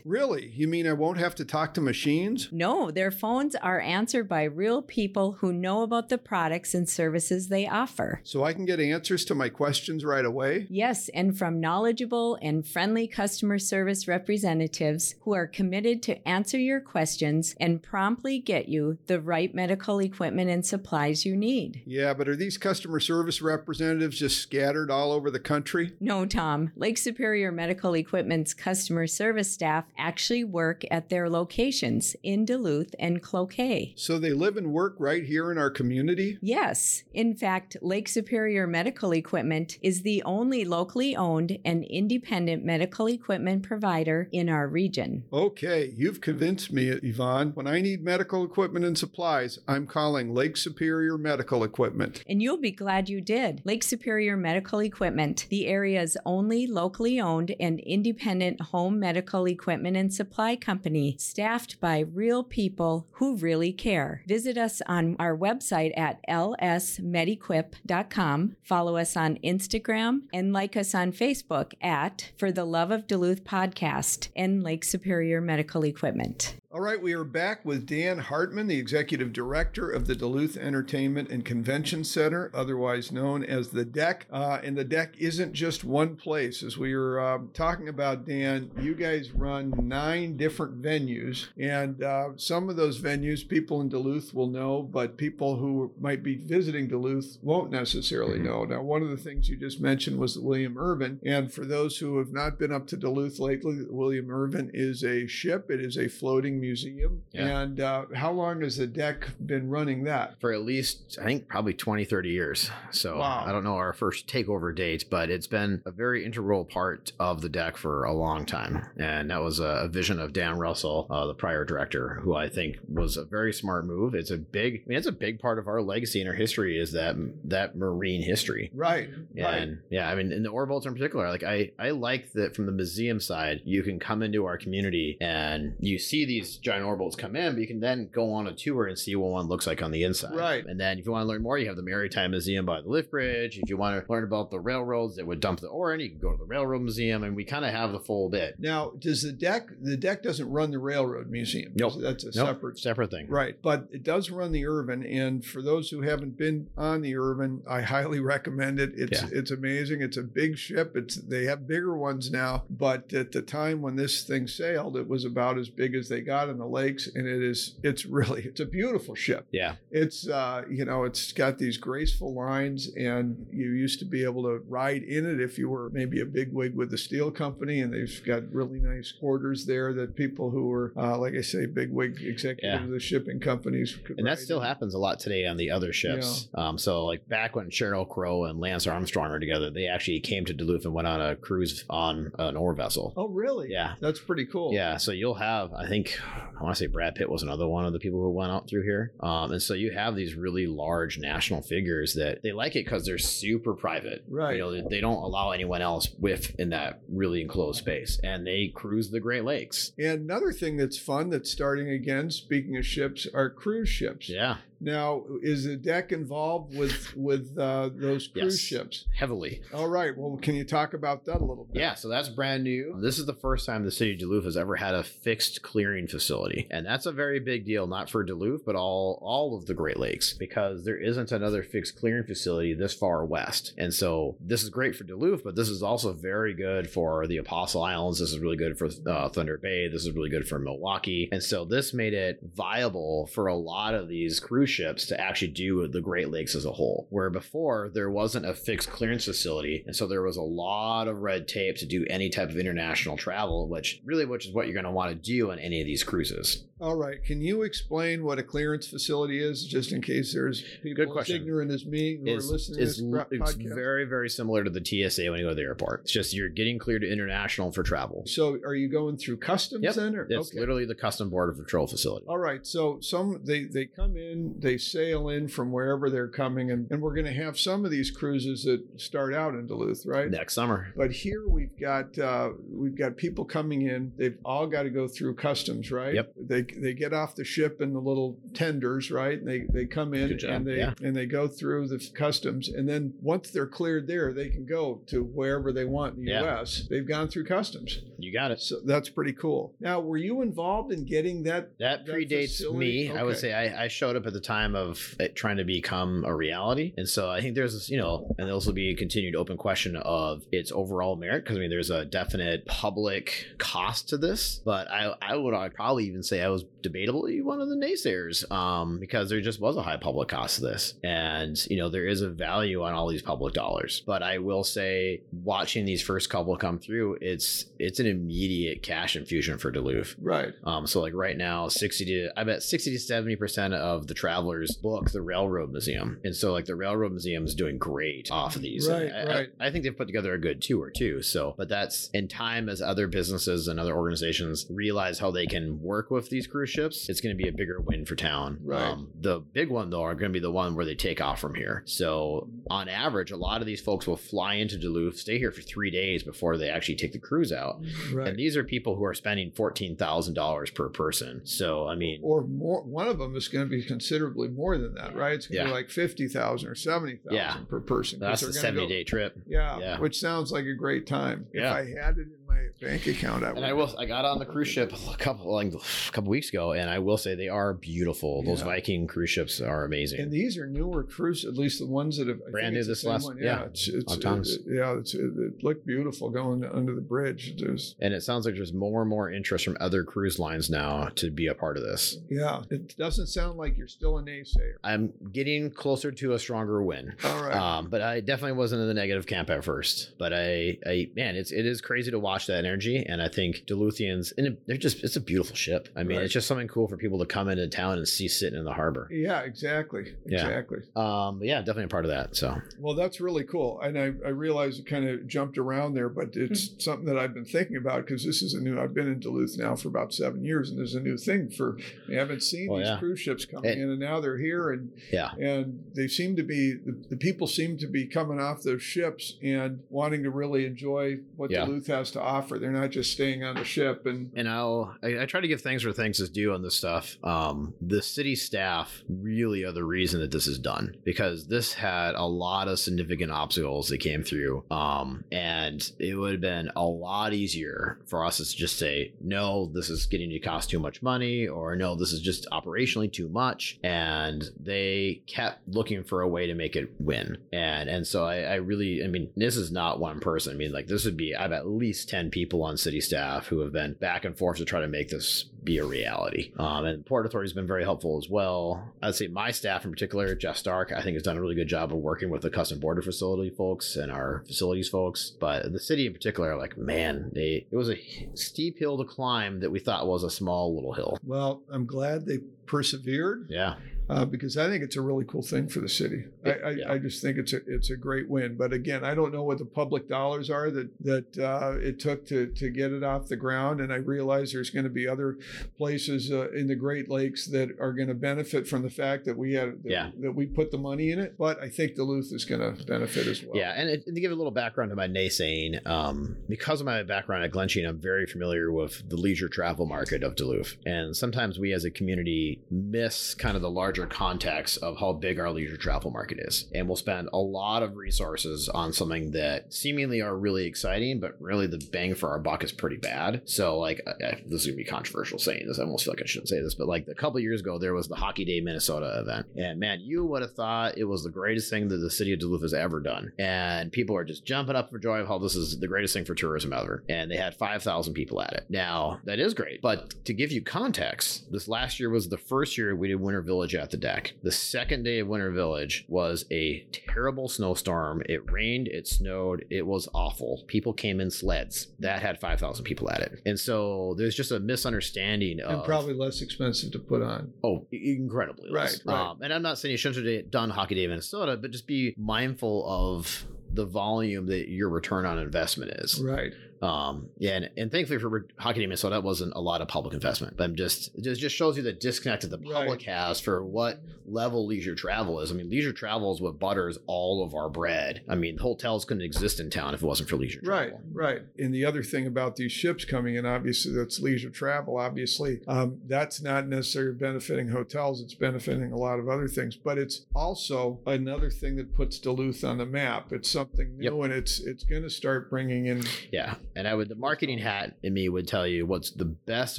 [0.04, 0.52] Really?
[0.54, 2.48] You mean I won't have to talk to machines?
[2.50, 7.48] No, their phones are answered by real people who know about the products and services
[7.48, 8.20] they offer.
[8.24, 10.66] So I can get answers to my questions right away?
[10.68, 16.80] Yes, and from knowledgeable and friendly customer service representatives who are committed to answer your
[16.80, 21.82] questions and promptly get you the right medical equipment and supplies you need.
[21.86, 25.94] Yeah, but are these customer service representatives just scattered all over the country?
[26.00, 26.72] No, Tom.
[26.76, 33.22] Lake Superior Medical Equipment's customer service staff actually work at their locations in Duluth and
[33.22, 33.94] Cloquet.
[33.96, 36.38] So they live and work right here in our community?
[36.40, 37.04] Yes.
[37.12, 43.62] In fact, Lake Superior Medical Equipment is the only locally owned and independent medical equipment
[43.62, 45.24] provider in our region.
[45.32, 47.52] Okay, you've convinced me, Yvonne.
[47.54, 52.22] When I need medical equipment and supplies, I'm calling Lake Superior Medical Equipment.
[52.28, 53.62] And you'll be glad you did.
[53.64, 60.14] Lake Superior Medical Equipment, the area's only locally owned and independent home medical equipment and
[60.14, 64.22] supply company, staffed by real people who really care.
[64.28, 71.10] Visit us on our website at lsmedequip.com, follow us on Instagram, and like us on
[71.10, 76.54] Facebook at For the Love of Duluth Podcast and Lake Superior Medical Equipment.
[76.70, 81.30] All right, we are back with Dan Hartman, the executive director of the Duluth Entertainment
[81.30, 84.24] and Convention Center, otherwise known as the DEC.
[84.30, 86.62] Uh, and the DEC isn't just one place.
[86.62, 92.32] As we were uh, talking about, Dan, you guys run nine different venues, and uh,
[92.36, 96.86] some of those venues people in Duluth will know, but people who might be visiting
[96.86, 98.44] Duluth won't necessarily Mhm.
[98.44, 98.64] know.
[98.66, 101.96] Now, one of the things you just mentioned was the William Irvin, and for those
[101.96, 105.70] who have not been up to Duluth lately, William Irvin is a ship.
[105.70, 107.22] It is a floating museum.
[107.32, 107.60] Yeah.
[107.62, 110.40] And uh, how long has the deck been running that?
[110.40, 113.44] for at least i think probably 20 30 years so Wow.
[113.46, 117.40] i don't know our first takeover date but it's been a very integral part of
[117.40, 121.26] the deck for a long time and that was a vision of dan russell uh,
[121.26, 124.88] the prior director who i think was a very smart move it's a big i
[124.88, 128.22] mean it's a big part of our legacy and our history is that that marine
[128.22, 129.08] history Right.
[129.36, 129.54] Right.
[129.62, 132.54] and yeah, I mean, in the ore boats in particular, like I, I like that
[132.54, 136.84] from the museum side, you can come into our community and you see these giant
[136.84, 139.30] ore boats come in, but you can then go on a tour and see what
[139.30, 140.34] one looks like on the inside.
[140.34, 140.64] Right.
[140.64, 142.88] And then if you want to learn more, you have the Maritime Museum by the
[142.88, 143.58] lift bridge.
[143.58, 146.10] If you want to learn about the railroads that would dump the ore in, you
[146.10, 148.56] can go to the Railroad Museum, and we kind of have the full bit.
[148.58, 151.72] Now, does the deck, the deck doesn't run the Railroad Museum?
[151.76, 151.94] Nope.
[151.98, 152.78] That's a Nope, separate.
[152.78, 153.26] separate thing.
[153.28, 157.16] Right, but it does run the Irvin, and for those who haven't been on the
[157.16, 158.92] Irvin, I highly recommend it.
[158.94, 159.28] It's Yeah.
[159.32, 160.02] it's amazing.
[160.02, 160.96] It's a big ship.
[160.96, 165.08] It's they have bigger ones now, but at the time when this thing sailed, it
[165.08, 168.42] was about as big as they got in the lakes, and it is it's really
[168.44, 169.46] it's a beautiful ship.
[169.50, 169.76] Yeah.
[169.90, 174.42] It's uh, you know, it's got these graceful lines, and you used to be able
[174.44, 177.80] to ride in it if you were maybe a big wig with the steel company,
[177.80, 181.66] and they've got really nice quarters there that people who were, uh, like I say,
[181.66, 182.84] big wig executives Yeah.
[182.84, 184.66] of the shipping companies could And that still in.
[184.66, 186.48] happens a lot today on the other ships.
[186.54, 190.44] Um, so like back when Sheryl Crow and Lance Armstrong were together, they actually came
[190.44, 193.12] to Duluth and went on a cruise on an ore vessel.
[193.16, 193.68] Oh, really?
[193.70, 193.94] Yeah.
[194.00, 194.72] That's pretty cool.
[194.74, 196.18] Yeah, so you'll have, I think,
[196.58, 198.68] I want to say Brad Pitt was another one of the people who went out
[198.68, 199.12] through here.
[199.20, 203.06] Um, and so you have these really large national figures that they like it because
[203.06, 204.24] they're super private.
[204.28, 204.56] Right.
[204.56, 208.46] You know, they, they don't allow anyone else with in that really enclosed space, and
[208.46, 209.92] they cruise the Great Lakes.
[209.98, 214.28] And another thing that's fun that's starting again, speaking of ships, are cruise ships.
[214.28, 218.58] Yeah, Now, is the deck involved with with uh, those cruise Yes.
[218.58, 219.04] ships?
[219.14, 219.60] heavily.
[219.74, 220.16] All right.
[220.16, 221.80] Well, can you talk about that a little bit?
[221.80, 222.96] Yeah, so that's brand new.
[223.00, 226.06] This is the first time the city of Duluth has ever had a fixed clearing
[226.06, 226.66] facility.
[226.70, 229.98] And that's a very big deal, not for Duluth, but all all of the Great
[229.98, 233.74] Lakes, because there isn't another fixed clearing facility this far west.
[233.76, 237.38] And so this is great for Duluth, but this is also very good for the
[237.38, 238.20] Apostle Islands.
[238.20, 239.88] This is really good for uh, Thunder Bay.
[239.88, 241.28] This is really good for Milwaukee.
[241.32, 245.48] And so this made it viable for a lot of these cruise ships to actually
[245.48, 247.06] do the Great Lakes as a whole.
[247.10, 251.18] Where before there wasn't a fixed clearance facility, and so there was a lot of
[251.18, 254.74] red tape to do any type of international travel, which really which is what you're
[254.74, 256.64] going to want to do on any of these cruises.
[256.80, 257.22] All right.
[257.24, 261.36] Can you explain what a clearance facility is, just in case there's people as question.
[261.42, 263.74] ignorant as me who It's, are listening it's, to this it's podcast?
[263.74, 266.02] very very similar to the TSA when you go to the airport.
[266.02, 268.22] It's just you're getting cleared to international for travel.
[268.26, 269.94] so, are you going through customs Yep.
[269.94, 270.14] then?
[270.16, 270.26] Or?
[270.30, 272.26] It's literally the custom border patrol facility.
[272.28, 272.64] All right.
[272.66, 277.00] So some they they come in, they sail in from wherever they're coming, and, and
[277.00, 280.30] we're going to have some of these cruises that start out in Duluth, right?
[280.30, 280.92] Next summer.
[280.96, 284.12] But here we've got uh, we've got people coming in.
[284.16, 286.14] They've all got to go through customs, right?
[286.14, 286.32] Yep.
[286.36, 289.38] They they get off the ship in the little tenders, right?
[289.38, 290.94] And they they come in and they yeah.
[291.02, 295.00] and they go through the customs, and then once they're cleared there, they can go
[295.06, 296.42] to wherever they want in the Yeah.
[296.42, 296.86] U.S.
[296.88, 298.60] They've gone through customs, You got it.
[298.60, 299.74] so that's pretty cool.
[299.80, 301.78] Now, were you involved in getting that?
[301.78, 303.08] That that predates facility?
[303.08, 303.16] me.
[303.16, 306.24] I would say I, I showed up at the time of it trying to become
[306.24, 306.94] a reality.
[306.96, 309.58] And so I think there's this, you know, and there'll also be a continued open
[309.58, 314.60] question of its overall merit because I mean there's a definite public cost to this,
[314.64, 318.50] but I I would I'd probably even say I was debatably one of the naysayers
[318.50, 322.06] um, because there just was a high public cost to this, and you know there
[322.06, 324.02] is a value on all these public dollars.
[324.06, 329.16] But I will say, watching these first couple come through, it's it's an immediate cash
[329.16, 330.16] infusion for Duluth.
[330.20, 330.52] Right.
[330.64, 334.14] Um, so like right now, sixty to I bet sixty to seventy percent of the
[334.38, 338.56] travelers book the Railroad Museum, and so like the Railroad Museum is doing great off
[338.56, 338.88] of these.
[338.88, 339.48] Right, I, right.
[339.60, 341.22] I, I think they've put together a good tour too.
[341.22, 345.80] So, but that's in time as other businesses and other organizations realize how they can
[345.82, 347.08] work with these cruise ships.
[347.08, 348.58] It's going to be a bigger win for town.
[348.62, 348.82] Right.
[348.82, 351.40] Um, the big one though are going to be the one where they take off
[351.40, 351.82] from here.
[351.86, 355.62] So on average, a lot of these folks will fly into Duluth, stay here for
[355.62, 357.80] three days before they actually take the cruise out.
[358.12, 358.28] Right.
[358.28, 361.40] And these are people who are spending fourteen thousand dollars per person.
[361.44, 362.82] So I mean, or more.
[362.82, 363.82] One of them is going to be
[364.28, 365.34] considerably more than that, right?
[365.34, 367.56] It's going to be like fifty thousand or seventy thousand Yeah.
[367.68, 368.20] per person.
[368.20, 369.38] that's the seventy go- day trip.
[369.46, 370.00] Yeah, Yeah.
[370.00, 371.46] which sounds like a great time.
[371.52, 371.70] Yeah.
[371.78, 373.50] If I had it in my bank account, I.
[373.50, 373.94] And I will.
[373.98, 376.98] I got on the cruise ship a couple like a couple weeks ago, and I
[376.98, 378.42] will say they are beautiful.
[378.42, 378.66] Those Yeah.
[378.66, 380.20] Viking cruise ships are amazing.
[380.20, 383.04] And these are newer cruise, at least the ones that have I Brand new this
[383.04, 383.38] last- one.
[383.38, 387.54] yeah, it's, it's it- yeah, it's, it, it looked beautiful going under the bridge.
[387.58, 391.08] There's and it sounds like there's more and more interest from other cruise lines now
[391.16, 392.18] to be a part of this.
[392.30, 394.74] yeah, it doesn't sound like you're still a naysayer.
[394.84, 397.14] I'm getting closer to a stronger win.
[397.24, 400.12] All right, Um, but I definitely wasn't in the negative camp at first.
[400.18, 403.64] But I, I, man, it's it is crazy to watch that energy, and I think
[403.66, 405.88] Duluthians, and they're just it's a beautiful ship.
[405.96, 406.24] I mean, Right.
[406.24, 408.72] it's just something cool for people to come into town and see sitting in the
[408.72, 409.08] harbor.
[409.10, 410.44] yeah, exactly, Yeah.
[410.46, 410.78] exactly.
[410.96, 412.36] Um, yeah, definitely a part of that.
[412.36, 413.80] So Well, that's really cool.
[413.80, 416.78] And I, I realize it kind of jumped around there, but it's Hmm.
[416.78, 419.56] something that I've been thinking about because this is a new, I've been in Duluth
[419.58, 421.76] now for about seven years and there's a new thing for,
[422.10, 422.98] I haven't seen Oh, these yeah.
[422.98, 426.42] cruise ships coming And- in and now they're here and, yeah, and they seem to
[426.42, 430.64] be, the, the people seem to be coming off those ships and wanting to really
[430.66, 431.64] enjoy what Yeah.
[431.64, 432.58] Duluth has to offer.
[432.58, 435.62] They're not just staying on the ship and, and I'll I, I try to give
[435.62, 437.16] thanks where thanks is due on this stuff.
[437.24, 442.14] Um, the city staff really are the reason that this is done because this had
[442.14, 444.64] a lot of significant obstacles that came through.
[444.70, 449.70] Um, and it would have been a lot easier for us to just say, no,
[449.72, 453.28] this is getting to cost too much money, or no, this is just operationally too
[453.28, 453.78] much.
[453.82, 457.38] And they kept looking for a way to make it win.
[457.52, 460.54] And and so I, I really, I mean, this is not one person.
[460.54, 463.46] I mean, like this would be I have at least ten people on city staff
[463.46, 466.52] who have been back and forth to try to make this be a reality.
[466.58, 468.92] Um, and Port Authority has been very helpful as well.
[469.02, 471.68] I'd say my staff in particular, Jeff Stark, I think has done a really good
[471.68, 475.30] job of working with the custom border facility folks and our facilities folks.
[475.38, 479.60] But the city in particular, like man, they it was a steep hill to climb
[479.60, 481.18] that we thought was a small little hill.
[481.24, 483.46] well, I'm glad they persevered.
[483.48, 483.74] Yeah,
[484.08, 486.24] uh, because I think it's a really cool thing for the city.
[486.44, 486.92] I, I, Yeah.
[486.92, 488.56] I just think it's a it's a great win.
[488.56, 492.26] But again, I don't know what the public dollars are that that uh, it took
[492.28, 493.80] to to get it off the ground.
[493.80, 495.38] And I realize there's going to be other
[495.76, 499.36] places uh, in the Great Lakes that are going to benefit from the fact that
[499.36, 500.10] we had that, Yeah.
[500.20, 501.36] that we put the money in it.
[501.38, 503.52] But I think Duluth is going to benefit as well.
[503.54, 506.86] Yeah, and, it, and to give a little background to my naysaying, um, because of
[506.86, 510.76] my background at Glensheen, I'm very familiar with the leisure travel market of Duluth.
[510.86, 515.38] And sometimes we as a community miss kind of the larger context of how big
[515.38, 516.66] our leisure travel market is.
[516.74, 521.40] And we'll spend a lot of resources on something that seemingly are really exciting, but
[521.40, 523.42] really the bang for our buck is pretty bad.
[523.44, 525.78] So, like, I, I, this is to be controversial saying this.
[525.78, 527.94] I almost feel like I shouldn't say this, but like a couple years ago, there
[527.94, 529.46] was the Hockey Day Minnesota event.
[529.56, 532.40] And man, you would have thought it was the greatest thing that the city of
[532.40, 533.32] Duluth has ever done.
[533.38, 536.24] And people are just jumping up for joy of how this is the greatest thing
[536.24, 537.04] for tourism ever.
[537.08, 538.66] And they had 5,000 people at it.
[538.68, 539.80] Now, that is great.
[539.82, 543.42] But to give you context, this last year was the first year we did Winter
[543.42, 544.34] Village at the deck.
[544.42, 548.22] The second day of Winter Village was a terrible snowstorm.
[548.26, 550.64] It rained, it snowed, it was awful.
[550.66, 551.88] People came in sleds.
[551.98, 553.40] That had 5,000 people at it.
[553.46, 557.52] And so there's just a misunderstanding of and probably less expensive to put on.
[557.64, 559.02] Oh, incredibly less.
[559.04, 559.30] Right, right.
[559.30, 562.14] Um, and I'm not saying you shouldn't have done Hockey Day Minnesota, but just be
[562.16, 566.20] mindful of the volume that your return on investment is.
[566.20, 566.52] Right.
[566.82, 570.14] Um, yeah, and, and thankfully for Hockey Day Minnesota, that wasn't a lot of public
[570.14, 570.56] investment.
[570.56, 573.64] But I'm just it just just shows you the disconnect that the public has for
[573.64, 575.50] what level leisure travel is.
[575.50, 578.22] I mean, leisure travel is what butters all of our bread.
[578.28, 581.00] I mean, hotels couldn't exist in town if it wasn't for leisure travel.
[581.12, 581.42] Right, right.
[581.58, 584.98] And the other thing about these ships coming in, obviously, that's leisure travel.
[584.98, 588.20] Obviously, um, that's not necessarily benefiting hotels.
[588.20, 589.76] It's benefiting a lot of other things.
[589.76, 593.32] But it's also another thing that puts Duluth on the map.
[593.32, 594.24] It's something new, Yep.
[594.24, 596.54] and it's it's going to start bringing in Yeah.
[596.76, 599.78] And I would the marketing hat in me would tell you what's the best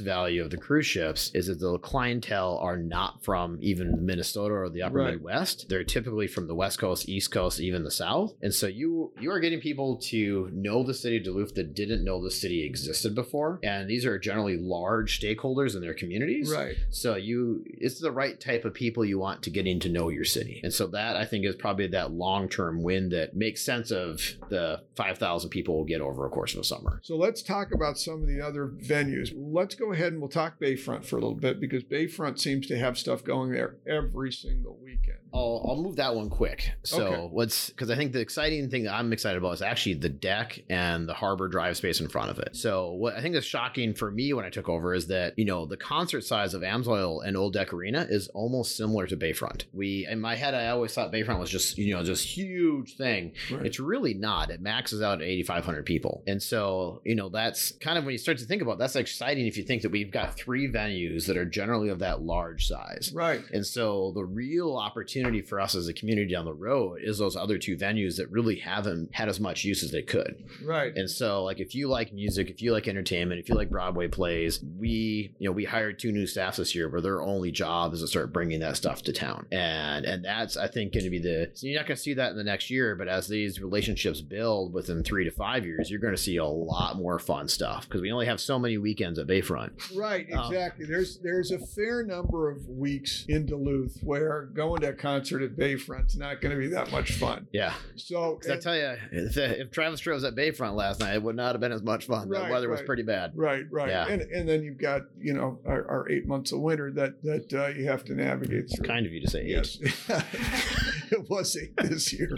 [0.00, 4.68] value of the cruise ships is that the clientele are not from even Minnesota or
[4.68, 5.14] the upper Right.
[5.14, 5.68] Midwest.
[5.68, 8.34] They're typically from the West Coast, East Coast, even the South.
[8.42, 12.04] And so you you are getting people to know the city of Duluth that didn't
[12.04, 13.60] know the city existed before.
[13.62, 16.52] And these are generally large stakeholders in their communities.
[16.52, 16.76] Right.
[16.90, 20.24] So you it's the right type of people you want to getting to know your
[20.24, 20.60] city.
[20.62, 24.82] And so that I think is probably that long-term win that makes sense of the
[24.96, 26.79] 5,000 people will get over a course of a summer.
[27.02, 29.32] So let's talk about some of the other venues.
[29.34, 32.78] Let's go ahead and we'll talk Bayfront for a little bit because Bayfront seems to
[32.78, 35.19] have stuff going there every single weekend.
[35.32, 36.70] I'll, I'll move that one quick.
[36.82, 37.28] So Okay.
[37.30, 40.58] what's because I think the exciting thing that I'm excited about is actually the deck
[40.68, 42.56] and the harbor drive space in front of it.
[42.56, 45.44] So what I think is shocking for me when I took over is that you
[45.44, 49.64] know the concert size of Amsoil and Old Deck Arena is almost similar to Bayfront.
[49.72, 53.32] We in my head I always thought Bayfront was just you know just huge thing.
[53.50, 53.66] Right.
[53.66, 54.50] It's really not.
[54.50, 56.22] It maxes out at 8,500 people.
[56.26, 59.46] And so, you know, that's kind of when you start to think about that's exciting
[59.46, 63.12] if you think that we've got three venues that are generally of that large size.
[63.14, 63.42] right.
[63.52, 67.36] And so the real opportunity for us as a community down the road is those
[67.36, 70.44] other two venues that really haven't had as much use as they could.
[70.64, 70.94] Right.
[70.96, 74.08] And so like if you like music, if you like entertainment, if you like Broadway
[74.08, 77.92] plays, we, you know, we hired two new staffs this year where their only job
[77.94, 79.46] is to start bringing that stuff to town.
[79.52, 82.14] And and that's I think going to be the so you're not going to see
[82.14, 85.90] that in the next year, but as these relationships build within 3 to 5 years,
[85.90, 88.78] you're going to see a lot more fun stuff because we only have so many
[88.78, 89.70] weekends at Bayfront.
[89.96, 90.86] Right, Um, exactly.
[90.86, 95.56] there's there's a fair number of weeks in Duluth where going to a concert at
[95.56, 97.46] Bayfront's not going to be that much fun.
[97.52, 97.74] Yeah.
[97.96, 101.36] So I tell you, if, if Travis Stroh was at Bayfront last night, it would
[101.36, 102.28] not have been as much fun.
[102.28, 103.32] Right, the weather was pretty bad.
[103.34, 104.06] Right, right, Yeah.
[104.08, 107.52] and and then you've got you know our, our eight months of winter that that
[107.52, 108.86] uh, you have to navigate through.
[108.86, 109.50] kind of you to say eight.
[109.50, 109.78] Yes,
[111.12, 112.36] it was eight this year.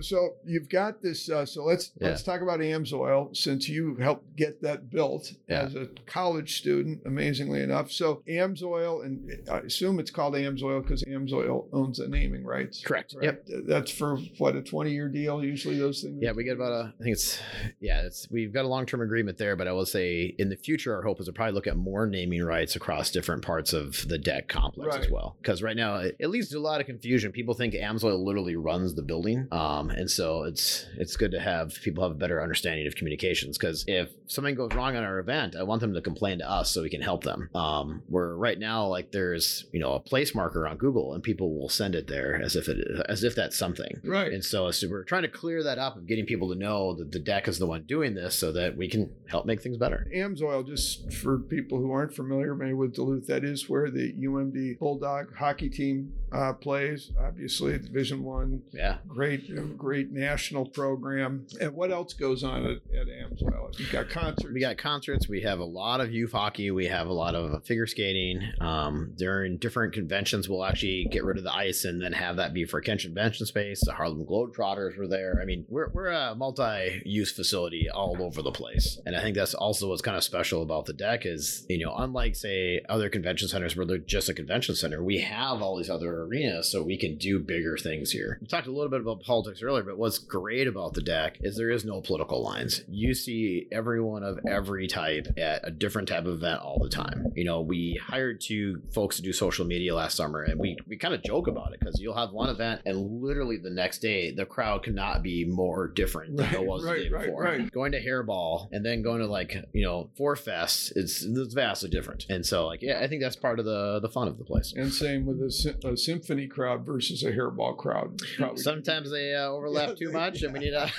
[0.00, 1.28] So you've got this.
[1.30, 2.08] Uh, so let's Yeah.
[2.08, 5.62] let's talk about Amsoil since you helped get that built Yeah.
[5.62, 7.02] as a college student.
[7.06, 12.44] Amazingly enough, so Amsoil, and I assume it's called Amsoil because Amsoil owns the naming
[12.44, 12.82] rights.
[12.84, 13.14] Correct.
[13.16, 13.24] Right?
[13.24, 13.46] Yep.
[13.66, 15.42] That's for what a twenty-year deal.
[15.44, 16.18] Usually those things.
[16.20, 16.94] Yeah, we get about a.
[16.98, 17.38] I think it's
[17.80, 20.56] yeah, it's we've got a long term agreement there, but I will say in the
[20.56, 24.06] future, our hope is to probably look at more naming rights across different parts of
[24.08, 25.36] the deck complex as well.
[25.40, 27.32] Because right now, it, it leads to a lot of confusion.
[27.32, 31.74] People think Amsoil literally runs the building, um, and so it's it's good to have
[31.82, 33.58] people have a better understanding of communications.
[33.58, 36.70] Because if something goes wrong on our event, I want them to complain to us
[36.70, 37.50] so we can help them.
[37.54, 41.58] Um, where right now, like there's you know a place marker on Google, and people
[41.58, 44.00] will send it there as if it as if that's something.
[44.04, 44.32] Right.
[44.32, 47.12] And so, so we're trying to clear that up of getting people to know that
[47.12, 50.06] the deck is the one doing this so that we can help make things better.
[50.14, 54.78] Amsoil, just for people who aren't familiar maybe with Duluth, that is where the UMD
[54.78, 57.10] Bulldog hockey team uh, plays.
[57.18, 58.98] Obviously, Division One, Yeah.
[59.06, 61.46] great, great national program.
[61.60, 63.92] And what else goes on at, at Amsoil?
[63.92, 64.52] Got concerts.
[64.52, 65.28] We got concerts.
[65.28, 66.70] We have a lot of youth hockey.
[66.70, 68.42] We have a lot of figure skating.
[68.60, 72.52] Um, during different conventions, we'll actually get rid of the ice and then have that
[72.54, 73.80] be for a convention space.
[73.84, 75.38] The Harlem Globetrotters were there.
[75.40, 78.98] I mean, we're, we're a multi-use facility all over the place.
[79.06, 81.94] And I think that's also what's kind of special about the deck is, you know,
[81.96, 85.90] unlike say other convention centers where they're just a convention center, we have all these
[85.90, 88.38] other arenas so we can do bigger things here.
[88.40, 91.56] We talked a little bit about politics earlier, but what's great about the deck is
[91.56, 92.82] there is no political lines.
[92.88, 97.32] You see everyone of every type at a different type of event all the time.
[97.34, 100.96] You know, we hired two folks to do social media last summer and we, we
[100.96, 104.30] kind of joke about it because you'll have one event and literally the next day
[104.30, 107.58] the crowd cannot be more different than Right, it was right, the day right, before.
[107.72, 111.90] Going to Hairball and then going to like, you know, Four Fest, it's, it's vastly
[111.90, 112.26] different.
[112.28, 114.72] And so like, yeah, I think that's part of the, the fun of the place.
[114.76, 118.18] and same with a, a uh, symphony crowd versus a hairball crowd.
[118.38, 118.62] Probably.
[118.62, 120.90] Sometimes they uh, overlap Yeah, too much, and we need to.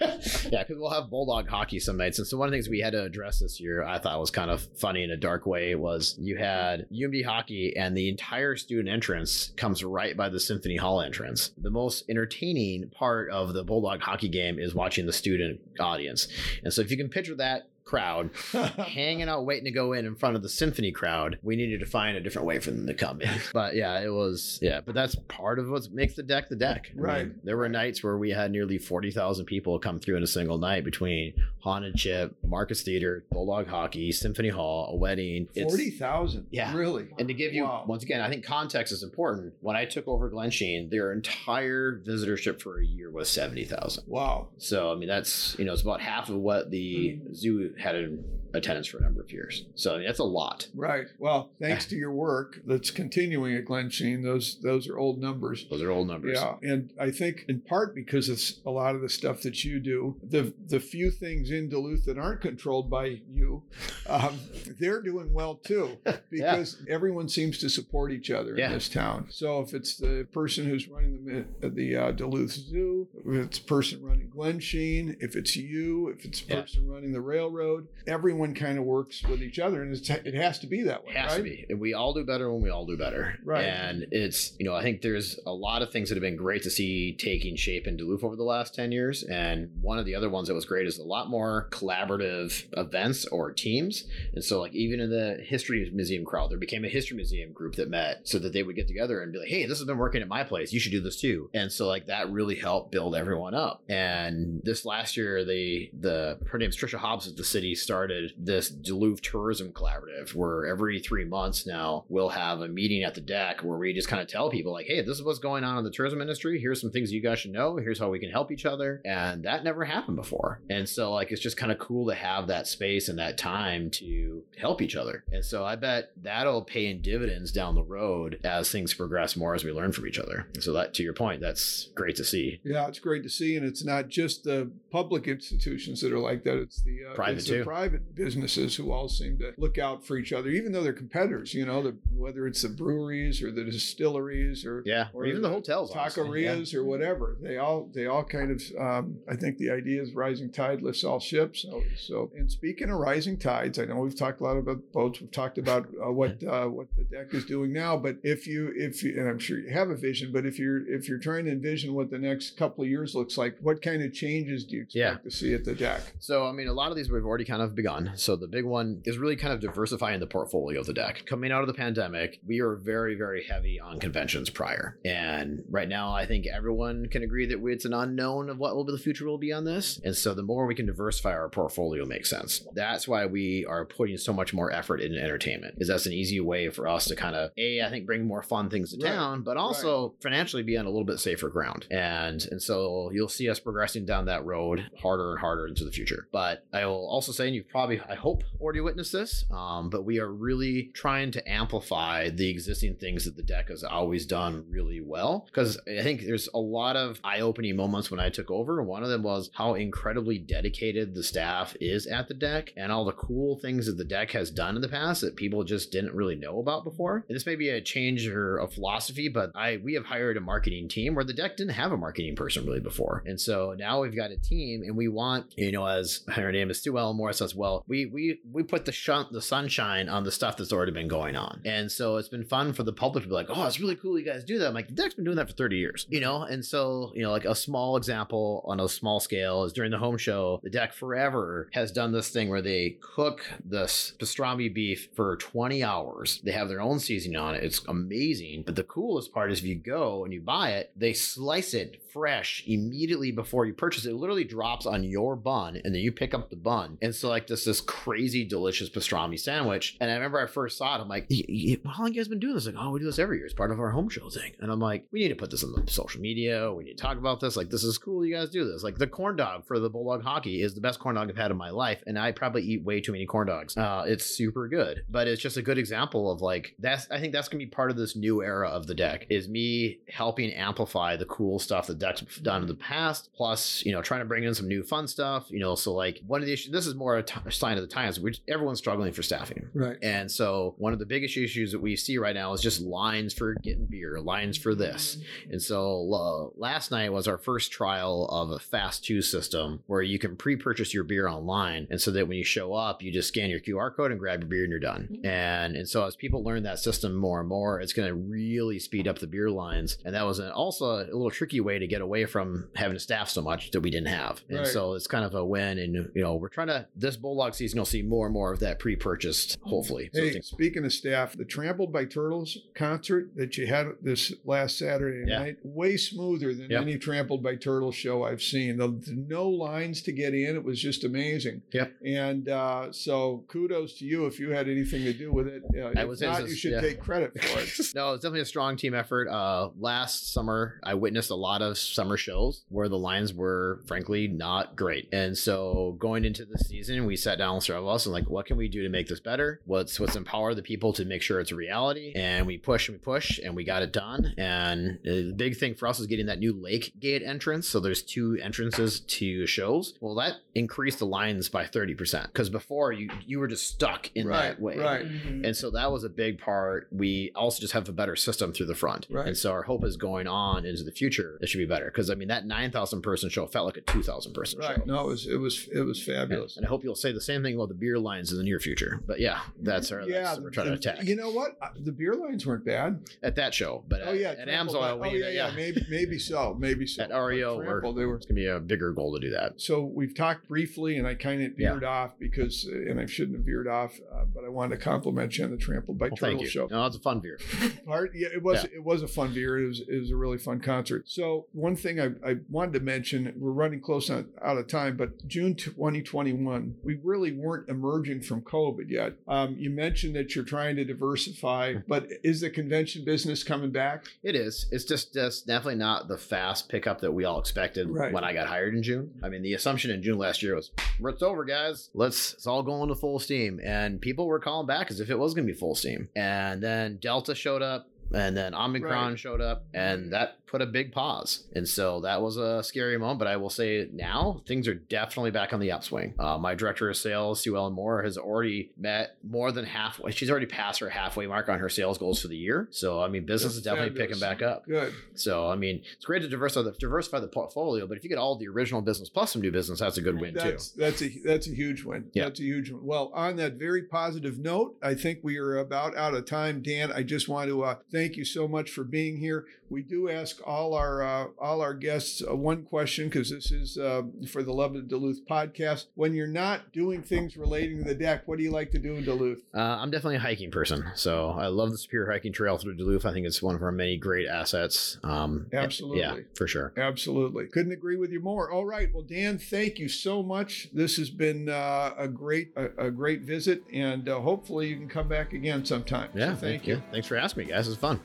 [0.50, 2.80] yeah, because we'll have bulldog hockey some nights, and so one of the things we
[2.80, 5.76] had to address this year, I thought was kind of funny in a dark way,
[5.76, 10.76] was you had UMD hockey, and the entire student entrance comes right by the Symphony
[10.76, 11.52] Hall entrance.
[11.58, 16.26] The most entertaining part of the bulldog hockey game is watching the student audience,
[16.64, 20.14] and so if you can picture that crowd hanging out waiting to go in in
[20.16, 22.92] front of the symphony crowd we needed to find a different way for them to
[22.94, 26.48] come in but yeah it was yeah but that's part of what makes the deck
[26.48, 27.44] the deck I mean, Right.
[27.44, 30.84] there were nights where we had nearly 40,000 people come through in a single night
[30.84, 36.46] between haunted chip marcus theater bulldog hockey symphony hall a wedding It's- Forty thousand.
[36.50, 36.74] Yeah.
[36.76, 37.08] Really.
[37.18, 37.84] and to give you Wow.
[37.86, 39.54] once again, I think context is important.
[39.60, 44.04] When I took over Glensheen, their entire visitorship for a year was seventy thousand.
[44.06, 44.48] Wow.
[44.58, 47.34] So I mean, that's you know, it's about half of what the Mm-hmm.
[47.34, 48.24] zoo had an
[48.56, 49.66] attendance for a number of years.
[49.74, 50.68] So that's a lot.
[50.74, 51.06] Right.
[51.18, 55.66] Well, thanks to your work that's continuing at Glensheen, those those are old numbers.
[55.70, 56.38] Those are old numbers.
[56.40, 59.78] Yeah, and I think in part because of a lot of the stuff that you
[59.78, 63.62] do, the the few things in Duluth that aren't controlled by you,
[64.08, 64.38] um,
[64.80, 65.98] they're doing well too
[66.30, 66.94] because yeah.
[66.94, 68.66] everyone seems to support each other yeah.
[68.66, 69.26] in this town.
[69.30, 74.02] So if it's the person who's running the the uh, Duluth Zoo, if it's person
[74.02, 76.94] running Glensheen, if it's you, if it's person yeah.
[76.94, 77.65] running the railroad,
[78.06, 81.12] everyone kind of works with each other, and it has to be that way.
[81.12, 81.38] It has right?
[81.38, 81.74] to be.
[81.74, 83.38] We all do better when we all do better.
[83.44, 83.64] Right.
[83.64, 86.62] And it's you know I think there's a lot of things that have been great
[86.62, 90.14] to see taking shape in Duluth over the last ten years, and one of the
[90.14, 94.04] other ones that was great is a lot more collaborative events or teams.
[94.34, 97.76] And so like even in the history museum crowd, there became a history museum group
[97.76, 99.98] that met so that they would get together and be like, hey, this has been
[99.98, 100.72] working at my place.
[100.72, 101.50] You should do this too.
[101.54, 103.82] And so like that really helped build everyone up.
[103.88, 108.68] And this last year, they the her name's Trisha Hobbs at the city started this
[108.68, 113.62] Duluth Tourism Collaborative where every three months now we'll have a meeting at the deck
[113.62, 115.84] where we just kind of tell people like, hey, this is what's going on in
[115.84, 116.60] the tourism industry.
[116.60, 117.78] Here's some things you guys should know.
[117.78, 119.00] Here's how we can help each other.
[119.06, 120.60] And that never happened before.
[120.68, 123.88] And so like it's just kind of cool to have that space and that time
[123.92, 125.24] to help each other.
[125.32, 129.54] And so I bet that'll pay in dividends down the road as things progress more
[129.54, 130.46] as we learn from each other.
[130.52, 132.60] And so that to your point, that's great to see.
[132.64, 133.56] Yeah, it's great to see.
[133.56, 136.58] And it's not just the public institutions that are like that.
[136.58, 140.32] It's the uh, private the private businesses who all seem to look out for each
[140.32, 141.54] other, even though they're competitors.
[141.54, 145.48] You know, the, whether it's the breweries or the distilleries or yeah, or, even the,
[145.48, 146.78] the hotels, taquerias yeah.
[146.78, 147.36] or whatever.
[147.40, 148.62] They all they all kind of.
[148.78, 151.62] Um, I think the idea is rising tide lifts all ships.
[151.62, 155.20] So, so and speaking of rising tides, I know we've talked a lot about boats.
[155.20, 157.96] We've talked about uh, what uh, what the deck is doing now.
[157.96, 160.86] But if you if you and I'm sure you have a vision, but if you're
[160.88, 164.02] if you're trying to envision what the next couple of years looks like, what kind
[164.02, 165.30] of changes do you expect yeah.
[165.30, 166.00] to see at the deck?
[166.18, 168.12] So I mean, a lot of these we've already kind of begun.
[168.16, 171.24] So the big one is really kind of diversifying the portfolio of the deck.
[171.26, 175.88] Coming out of the pandemic, we are very very heavy on conventions prior, and right
[175.88, 178.98] now I think everyone can agree that it's an unknown of what will be the
[178.98, 180.00] future will be on this.
[180.04, 182.64] And so the more we can diversify our portfolio makes sense.
[182.74, 185.74] That's why we are putting so much more effort into entertainment.
[185.78, 188.42] Is that's an easy way for us to kind of a I think bring more
[188.42, 189.12] fun things to Right.
[189.12, 190.22] town, but also Right.
[190.22, 191.86] financially be on a little bit safer ground.
[191.90, 195.90] And and so you'll see us progressing down that road harder and harder into the
[195.90, 196.28] future.
[196.32, 200.04] But I will also say, and you've probably I hope already witnessed this, um, but
[200.04, 204.66] we are really trying to amplify the existing things that the deck has always done
[204.68, 205.46] really well.
[205.46, 208.82] Because I think there's a lot of eye-opening moments when I took over.
[208.82, 213.06] One of them was how incredibly dedicated the staff is at the deck and all
[213.06, 216.14] the cool things that the deck has done in the past that people just didn't
[216.14, 217.24] really know about before.
[217.28, 220.40] And this may be a change or a philosophy, but I we have hired a
[220.40, 223.22] marketing team where the deck didn't have a marketing person really before.
[223.24, 226.70] And so now we've got a team and we want, you know, as her name
[226.70, 230.24] is Stu Ellen Morris says, well, we we we put the shun the sunshine on
[230.24, 231.60] the stuff that's already been going on.
[231.64, 234.18] And so it's been fun for the public to be like, oh, it's really cool
[234.18, 234.68] you guys do that.
[234.68, 236.42] I'm like, deck's been doing that for 30 years, you know?
[236.42, 239.98] And so, you know, like a small example on a small scale is during the
[239.98, 244.72] home show, the deck forever has done this thing where they cook the s- pastrami
[244.72, 246.40] beef for 20 hours.
[246.44, 247.62] They have their own seasoning on it.
[247.64, 248.64] It's amazing.
[248.66, 252.02] But the coolest part is if you go and you buy it, they slice it
[252.12, 254.10] fresh immediately before you purchase it.
[254.10, 256.95] It literally drops on your bun and then you pick up the bun.
[257.02, 259.96] And so like this this crazy delicious pastrami sandwich.
[260.00, 262.28] And I remember I first saw it, I'm like, "Y- y- how long you guys
[262.28, 262.66] been doing this?
[262.66, 263.46] Like, oh, we do this every year.
[263.46, 264.52] It's part of our home show thing.
[264.60, 266.72] And I'm like, we need to put this on the social media.
[266.72, 267.56] We need to talk about this.
[267.56, 268.24] Like, this is cool.
[268.24, 268.82] You guys do this.
[268.82, 271.50] Like the corn dog for the Bulldog hockey is the best corn dog I've had
[271.50, 272.02] in my life.
[272.06, 273.76] And I probably eat way too many corn dogs.
[273.76, 277.32] Uh, it's super good, but it's just a good example of like, that's, I think
[277.32, 280.52] that's going to be part of this new era of the deck is me helping
[280.52, 283.30] amplify the cool stuff the deck's done in the past.
[283.36, 286.20] Plus, you know, trying to bring in some new fun stuff, you know, so like
[286.26, 288.78] one of the issues, this is more a t- sign of the times, which everyone's
[288.78, 289.68] struggling for staffing.
[289.74, 289.96] Right.
[290.02, 293.32] And so one of the biggest issues that we see right now is just lines
[293.34, 295.18] for getting beer, lines for this.
[295.50, 300.02] And so uh, last night was our first trial of a fast two system where
[300.02, 303.28] you can pre-purchase your beer online, and so that when you show up, you just
[303.28, 305.20] scan your QR code and grab your beer and you're done.
[305.24, 308.78] And and so as people learn that system more and more, it's going to really
[308.78, 309.98] speed up the beer lines.
[310.04, 313.00] And that was an, also a little tricky way to get away from having to
[313.00, 314.40] staff so much that we didn't have.
[314.48, 314.66] And Right.
[314.66, 315.78] so it's kind of a win.
[315.78, 318.60] And you know we're trying to this bulldog season, you'll see more and more of
[318.60, 319.58] that pre-purchased.
[319.62, 324.32] Hopefully, Hey, things- speaking of staff, the Trampled by Turtles concert that you had this
[324.44, 325.38] last Saturday Yeah.
[325.38, 326.82] night, way smoother than Yep.
[326.82, 328.76] any Trampled by Turtles show I've seen.
[328.76, 331.62] The, the no lines to get in, it was just amazing.
[331.72, 331.92] Yep.
[332.04, 335.62] And uh, so kudos to you if you had anything to do with it.
[335.76, 336.80] Uh, I say not, this you should yeah.
[336.80, 337.68] take credit for it.
[337.94, 339.28] no, it's definitely a strong team effort.
[339.28, 344.28] Uh, last summer, I witnessed a lot of summer shows where the lines were, frankly,
[344.28, 345.08] not great.
[345.12, 348.28] And so going into this season, we sat down with several of us and like,
[348.28, 349.60] what can we do to make this better?
[349.64, 352.12] What's what's empower the people to make sure it's a reality?
[352.14, 354.34] And we push and we push and we got it done.
[354.36, 357.68] And the big thing for us is getting that new lake gate entrance.
[357.68, 359.94] So there's two entrances to shows.
[360.00, 364.26] Well, that increased the lines by 30% because before you you were just stuck in
[364.26, 364.78] right, that way.
[364.78, 365.04] right.
[365.04, 365.44] Mm-hmm.
[365.44, 366.88] And so that was a big part.
[366.90, 369.06] We also just have a better system through the front.
[369.10, 369.26] Right.
[369.28, 371.86] And so our hope is going on into the future, it should be better.
[371.86, 374.76] Because I mean, that 9,000 person show felt like a 2,000 person Right.
[374.76, 374.82] show.
[374.84, 376.55] No, it was it was it was fabulous.
[376.56, 378.58] And I hope you'll say the same thing about the beer lines in the near
[378.60, 379.00] future.
[379.06, 381.56] But yeah, that's our yeah, that's we're trying to attack You know what?
[381.60, 383.00] Uh, The beer lines weren't bad.
[383.22, 383.84] at that show.
[383.88, 387.02] But Oh at, yeah, at Amsoil, oh yeah, yeah, maybe maybe so, maybe so.
[387.04, 388.16] At REO, Trample, they were.
[388.16, 389.60] it's gonna be a bigger goal to do that.
[389.60, 391.72] So we've talked briefly, and I kind of Yeah.
[391.72, 394.82] veered off because, uh, and I shouldn't have veered off, uh, but I wanted to
[394.82, 396.66] compliment you on the Trample by Well, Turtle show.
[396.70, 397.38] No, it's a fun beer.
[397.86, 398.12] part.
[398.14, 399.58] Yeah, it was it was a fun beer.
[399.58, 401.04] It was it was a really fun concert.
[401.08, 404.96] So one thing I, I wanted to mention, we're running close on, out of time,
[404.96, 406.35] but June 2021,
[406.82, 409.14] we really weren't emerging from COVID yet.
[409.28, 414.06] Um, you mentioned that you're trying to diversify, but is the convention business coming back?
[414.22, 414.66] It is.
[414.70, 418.12] It's just, just definitely not the fast pickup that we all expected Right.
[418.12, 419.12] when I got hired in June.
[419.22, 420.70] I mean, the assumption in June last year was,
[421.00, 421.90] "It's over, guys.
[421.94, 425.18] Let's it's all going to full steam." And people were calling back as if it
[425.18, 426.08] was going to be full steam.
[426.16, 427.88] And then Delta showed up.
[428.14, 429.18] And then Omicron Right.
[429.18, 431.44] showed up, and that put a big pause.
[431.54, 433.18] And so that was a scary moment.
[433.18, 436.14] But I will say now things are definitely back on the upswing.
[436.18, 440.12] Uh, my director of sales, Sue Ellen Moore, has already met more than halfway.
[440.12, 442.68] She's already passed her halfway mark on her sales goals for the year.
[442.70, 444.08] So I mean, business That's is definitely fabulous.
[444.08, 444.66] picking back up.
[444.66, 444.94] Good.
[445.14, 448.18] So I mean, it's great to diversify the diversify the portfolio, but if you get
[448.18, 450.40] all the original business plus some new business, that's a good win too.
[450.40, 452.10] That's that's a that's a huge win.
[452.12, 452.24] Yeah.
[452.24, 452.84] That's a huge one.
[452.84, 456.62] Well, on that very positive note, I think we are about out of time.
[456.62, 459.46] Dan, I just want to uh, thank you so much for being here.
[459.68, 463.78] We do ask all our uh, all our guests uh, one question because this is
[463.78, 465.86] uh, for the Love of Duluth podcast.
[465.94, 468.94] When you're not doing things relating to the deck, what do you like to do
[468.96, 469.42] in Duluth?
[469.54, 473.06] Uh, I'm definitely a hiking person, so I love the Superior Hiking Trail through Duluth.
[473.06, 474.98] I think it's one of our many great assets.
[475.02, 476.00] Um, Absolutely.
[476.00, 476.72] yeah, for sure.
[476.76, 477.46] Absolutely.
[477.46, 478.50] Couldn't agree with you more.
[478.50, 478.92] All right.
[478.92, 480.68] Well, Dan, thank you so much.
[480.72, 484.88] This has been uh, a great a, a great visit, and uh, hopefully you can
[484.88, 486.10] come back again sometime.
[486.12, 486.82] So Yeah, thank you.
[486.90, 487.68] Thanks for asking me, guys.
[487.68, 488.00] It's fun.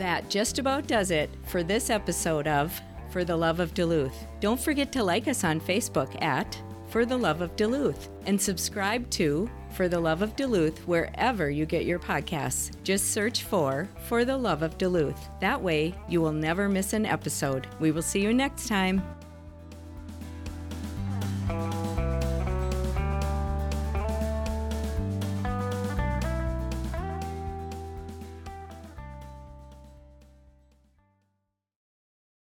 [0.00, 2.80] That just about does it for this episode of
[3.10, 4.24] For the Love of Duluth.
[4.40, 9.10] Don't forget to like us on Facebook at For the Love of Duluth and subscribe
[9.10, 12.70] to For the Love of Duluth wherever you get your podcasts.
[12.82, 15.28] Just search for For the Love of Duluth.
[15.42, 17.66] That way, you will never miss an episode.
[17.78, 19.02] We will see you next time.